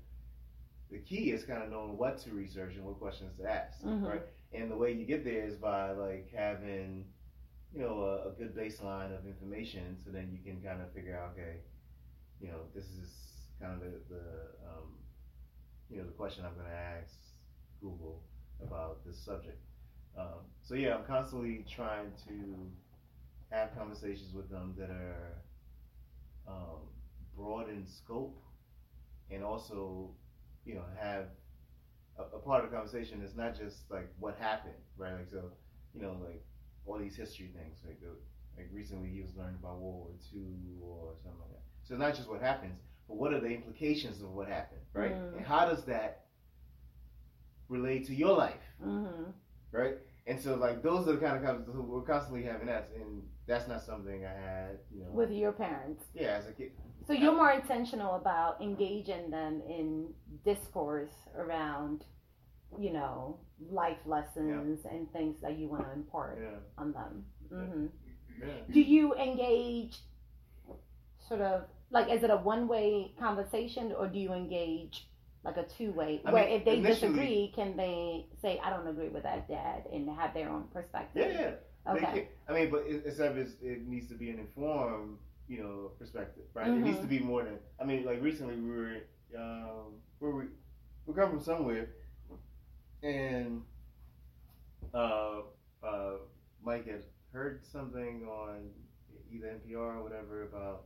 [0.91, 4.07] the key is kind of knowing what to research and what questions to ask, Mhm.
[4.07, 4.22] right?
[4.53, 7.07] And the way you get there is by like having
[7.75, 11.18] you know, a, a good baseline of information, so then you can kind of figure
[11.18, 11.57] out, okay,
[12.41, 13.11] you know, this is
[13.61, 14.22] kind of the, the
[14.68, 14.95] um,
[15.91, 17.14] you know, the question I'm going to ask
[17.81, 18.22] Google
[18.62, 19.59] about this subject.
[20.16, 22.70] Um, so yeah, I'm constantly trying to
[23.51, 25.43] have conversations with them that are
[26.47, 26.81] um,
[27.37, 28.41] broad in scope,
[29.31, 30.11] and also,
[30.64, 31.27] you know, have
[32.18, 35.14] a, a part of the conversation is not just like what happened, right?
[35.14, 35.51] Like so,
[35.95, 36.45] you know, like
[36.87, 38.09] all these history things, like the,
[38.57, 40.43] like recently he was learning about World War II
[40.82, 41.62] or something like that.
[41.82, 42.78] So not just what happens,
[43.09, 45.12] but what are the implications of what happened, right?
[45.12, 45.37] Mm.
[45.39, 46.24] And how does that
[47.68, 49.30] relate to your life, Mm-hmm.
[49.72, 49.95] right?
[50.26, 53.68] And so like those are the kind of conversations we're constantly having that, and that's
[53.68, 56.05] not something I had, you know, With your parents.
[56.14, 56.72] yeah, as a kid.
[57.07, 60.09] So you're more intentional about engaging them in
[60.45, 62.05] discourse around,
[62.79, 63.39] you know,
[63.70, 67.25] life lessons and things that you want to impart Yeah, on them.
[67.51, 67.87] hmm
[68.41, 68.49] yeah.
[68.70, 69.99] Do you engage
[71.29, 75.07] sort of like is it a one way conversation or do you engage
[75.45, 79.09] like a two way where mean, if they disagree can they say I don't agree
[79.09, 81.27] with that dad and have their own perspective?
[81.31, 81.93] Yeah, yeah.
[81.93, 82.29] Okay.
[82.49, 85.18] I mean, but it, it's, it needs to be an informed,
[85.49, 86.68] you know, perspective, right?
[86.68, 87.03] It needs Mhm.
[87.03, 87.59] to be more than.
[87.79, 88.97] I mean, like recently we were,
[89.37, 90.45] um, where we
[91.07, 91.91] we come from somewhere,
[93.05, 93.63] and
[94.95, 95.41] uh,
[95.87, 96.13] uh,
[96.65, 97.03] Mike had
[97.33, 98.71] heard something on
[99.33, 100.85] either NPR or whatever about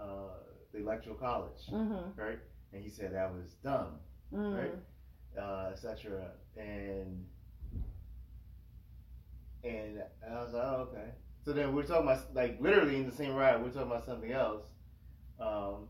[0.00, 0.38] uh,
[0.72, 2.20] the electoral college, Mm-hmm.
[2.20, 2.38] right?
[2.72, 4.00] And he said that was dumb
[4.34, 4.74] mm right?
[5.40, 6.32] uh, etc.
[6.56, 7.24] And
[9.64, 11.10] and I was like, oh, okay.
[11.44, 14.32] So then we're talking about like literally in the same ride, we're talking about something
[14.32, 14.64] else,
[15.40, 15.88] um,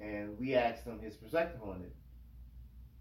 [0.00, 1.94] and we asked him his perspective on it.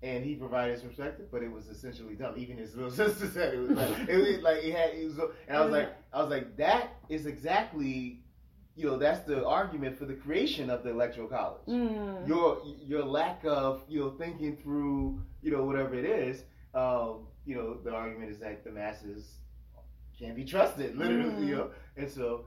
[0.04, 2.34] And he provided his perspective, but it was essentially dumb.
[2.38, 4.89] Even his little sister said it was like it was like it had.
[4.95, 8.24] It was, and I was like, I was like, that is exactly,
[8.76, 12.28] you know, that's the argument for the creation of the electoral college Mm.
[12.28, 16.43] your your lack of you know thinking through you know whatever it is
[16.74, 19.38] um, you know the argument is that the masses
[20.18, 21.47] can't be trusted literally Mhm.
[21.47, 22.45] you know and so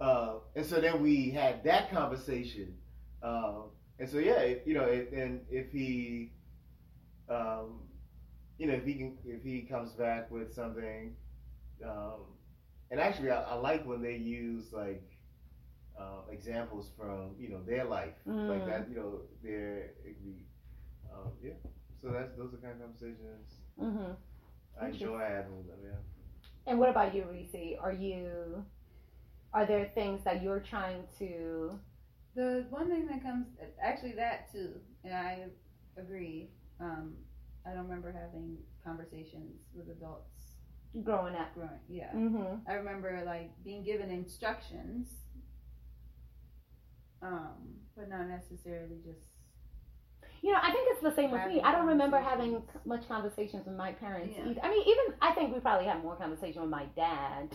[0.00, 2.74] uh, and so then we had that conversation
[3.22, 3.64] um,
[3.98, 6.32] and so yeah if, you know if, and if he
[7.30, 7.80] um,
[8.58, 11.14] you know if he can if he comes back with something
[11.84, 12.20] um,
[12.90, 15.10] and actually I, I like when they use like
[15.98, 18.14] uh, examples from you know their life
[18.46, 18.66] like Mm.
[18.66, 20.46] that you know their it could be
[21.12, 21.52] um, yeah
[22.02, 24.12] so that's those are kind of conversations hmm
[24.80, 25.98] I enjoy having with them yeah
[26.66, 27.54] And what about you, Reese?
[27.80, 28.64] Are you
[29.52, 31.78] are there things that you're trying to
[32.34, 33.46] The one thing that comes,
[33.82, 35.46] actually, that too, and I
[35.96, 36.50] agree.
[36.80, 37.14] Um,
[37.66, 40.54] I don't remember having conversations with adults
[41.04, 41.54] growing up?
[41.54, 41.70] growing.
[41.88, 42.68] Yeah, Mm-hmm.
[42.68, 45.08] I remember like being given instructions,
[47.22, 49.20] um, but not necessarily just.
[50.42, 51.60] You know, I think it's the same with me.
[51.60, 54.50] I don't remember having much conversations with my parents Yeah.
[54.50, 54.60] either.
[54.62, 57.54] I mean, even I think we probably had more conversation with my dad.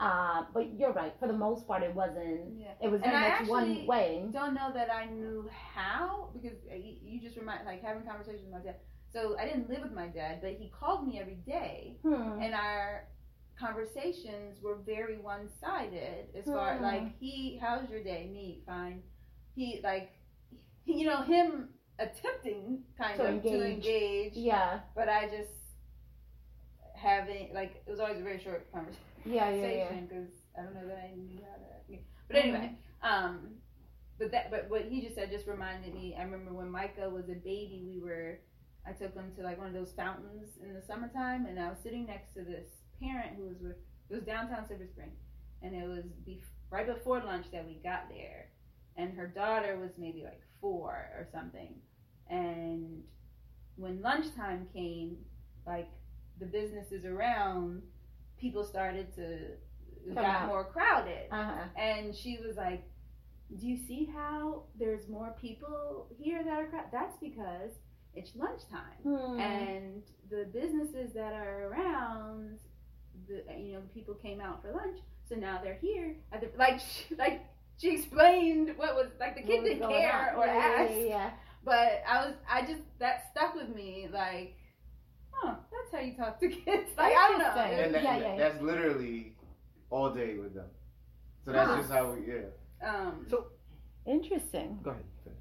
[0.00, 1.14] Uh, but you're right.
[1.20, 2.58] For the most part, it wasn't.
[2.58, 2.72] Yeah.
[2.82, 4.24] It was And very I much one way.
[4.32, 8.58] Don't know that I knew how because you, just remind like having conversations with my
[8.60, 8.76] dad.
[9.12, 12.40] So I didn't live with my dad, but he called me every day, Hmm.
[12.42, 13.06] and our
[13.58, 16.82] conversations were very one-sided as far Hmm.
[16.82, 18.28] like he, how's your day?
[18.32, 19.02] Me, fine.
[19.54, 20.10] He like,
[20.86, 23.74] you know, him attempting kind To of to engage.
[23.86, 24.80] engage, Yeah.
[24.96, 25.52] but I just
[26.94, 29.50] having like it was always a very short conversation Yeah.
[29.50, 29.66] Yeah.
[29.66, 29.88] Yeah.
[29.88, 31.68] conversation because I don't know that I knew how to.
[31.88, 31.98] yeah.
[32.28, 33.48] But anyway, um,
[34.18, 36.16] but that but what he just said just reminded me.
[36.18, 38.38] I remember when Micah was a baby, we were.
[38.86, 41.78] I took him to like one of those fountains in the summertime, and I was
[41.82, 42.66] sitting next to this
[43.00, 43.76] parent who was with.
[44.10, 45.12] It was downtown Silver Spring,
[45.62, 48.48] and it was bef- right before lunch that we got there,
[48.96, 51.74] and her daughter was maybe like four or something,
[52.28, 53.02] and
[53.76, 55.16] when lunchtime came,
[55.66, 55.88] like
[56.38, 57.82] the businesses around,
[58.42, 59.38] people started to
[60.06, 60.48] Come got out.
[60.48, 61.28] more crowded.
[61.30, 61.80] Uh huh.
[61.80, 62.82] And she was like,
[63.58, 66.90] Do you see how there's more people here that are crowded?
[66.92, 67.70] That's because
[68.14, 68.98] it's lunchtime.
[69.04, 69.40] Hmm.
[69.40, 72.58] And the businesses that are around,
[73.28, 74.98] the you know, the people came out for lunch,
[75.28, 76.16] so now they're here.
[76.32, 77.42] At the, like, she, like
[77.78, 80.42] she explained what was like the kid didn't care on.
[80.42, 81.04] or yeah, ask, Yeah.
[81.06, 81.30] yeah.
[81.64, 84.08] but I was, I just that stuck with me.
[84.12, 84.56] Like,
[85.42, 86.90] huh, that's how you talk to kids.
[86.96, 87.62] Like, I don't know.
[87.62, 88.36] And that, Yeah, yeah, yeah.
[88.38, 89.34] that's literally
[89.90, 90.68] all day with them
[91.44, 91.76] so that's Huh.
[91.78, 93.46] just how we yeah Um, so,
[94.06, 94.80] Interesting.
[94.82, 95.38] Go ahead, finish.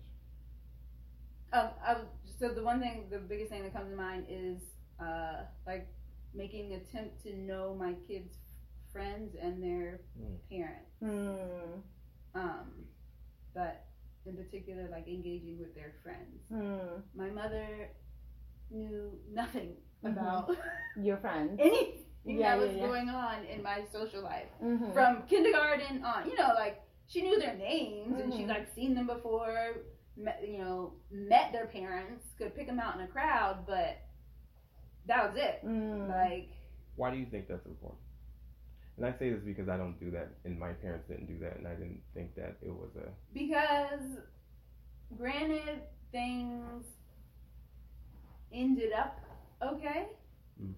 [1.54, 1.96] Um, I,
[2.40, 4.60] so the one thing, the biggest thing that comes to mind is
[5.00, 5.88] uh, like
[6.34, 8.38] making an attempt to know my kids'
[8.94, 10.38] friends and their Mm.
[10.50, 10.92] parents.
[11.04, 11.82] Mm.
[12.36, 12.86] Um,
[13.56, 13.86] but
[14.26, 16.44] in particular, like engaging with their friends.
[16.52, 17.02] Mm.
[17.16, 17.90] My mother
[18.72, 20.12] knew nothing Mhm.
[20.14, 20.56] about
[20.98, 21.60] Your friends.
[21.60, 22.88] anything Yeah, that was yeah, yeah.
[22.88, 24.48] going on in my social life.
[24.64, 24.92] Mm-hmm.
[24.94, 29.08] From kindergarten on, you know, like she knew their names and she like seen them
[29.08, 29.78] before,
[30.18, 33.98] met, you know, met their parents, could pick them out in a crowd, but
[35.08, 35.66] that was it.
[35.66, 36.08] mm.
[36.10, 36.50] Like,
[36.96, 38.02] Why do you think that's important?
[38.98, 41.58] And I say this because I don't do that, and my parents didn't do that,
[41.58, 43.10] and I didn't think that it was a.
[43.34, 44.20] because
[45.18, 45.82] granted
[46.12, 46.86] things
[48.54, 49.20] ended up
[49.64, 50.08] okay
[50.62, 50.74] Mm.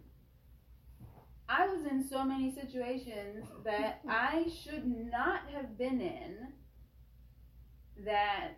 [1.50, 6.36] i was in so many situations that i should not have been in
[8.06, 8.58] that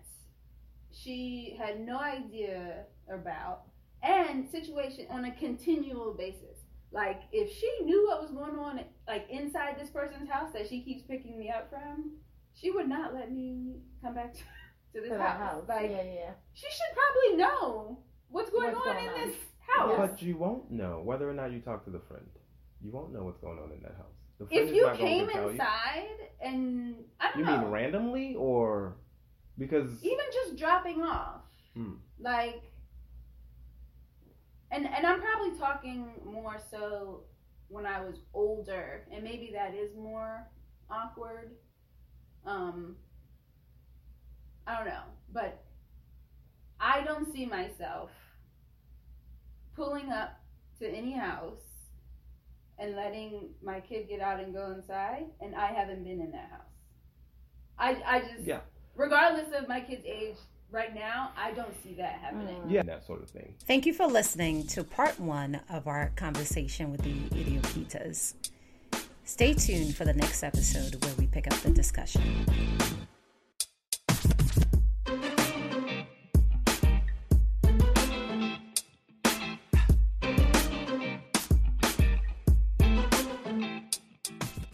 [0.92, 2.84] she had no idea
[3.14, 3.64] about
[4.04, 6.60] and situation on a continual basis
[6.92, 10.82] like if she knew what was going on like inside this person's house that she
[10.82, 12.12] keeps picking me up from
[12.54, 14.40] she would not let me come back to,
[14.94, 15.28] to this To house.
[15.28, 15.64] that house.
[15.68, 16.32] Like yeah, yeah.
[16.54, 19.28] she should probably know what's going What's on going in on.
[19.28, 19.36] this
[19.76, 19.96] house.
[19.98, 22.26] But you won't know whether or not you talk to the friend.
[22.82, 24.14] You won't know what's going on in that house.
[24.40, 26.08] The friend If is you not going came to tell inside
[26.42, 27.46] and I don't You.
[27.46, 28.98] You know, mean randomly or
[29.58, 30.04] because?
[30.04, 31.42] even just dropping off,
[31.74, 31.94] Hmm.
[32.20, 32.62] like,
[34.72, 37.22] and and I'm probably talking more so
[37.70, 40.48] when I was older, and maybe that is more
[40.90, 41.52] awkward.
[42.46, 42.96] Um,
[44.68, 45.04] I don't know,
[45.34, 45.64] but
[46.80, 48.12] I don't see myself
[49.76, 50.40] pulling up
[50.80, 51.62] to any house
[52.78, 56.50] and letting my kid get out and go inside, and I haven't been in that
[56.52, 56.62] house.
[57.80, 58.62] I I just Yeah.
[58.96, 60.36] regardless of my kid's age
[60.72, 62.62] right now, I don't see that happening.
[62.64, 62.72] Mm.
[62.72, 63.56] Yeah, that sort of thing.
[63.66, 68.34] Thank you for listening to part one of our conversation with the Idiokitas.
[69.24, 72.46] Stay tuned for the next episode where we pick up the discussion.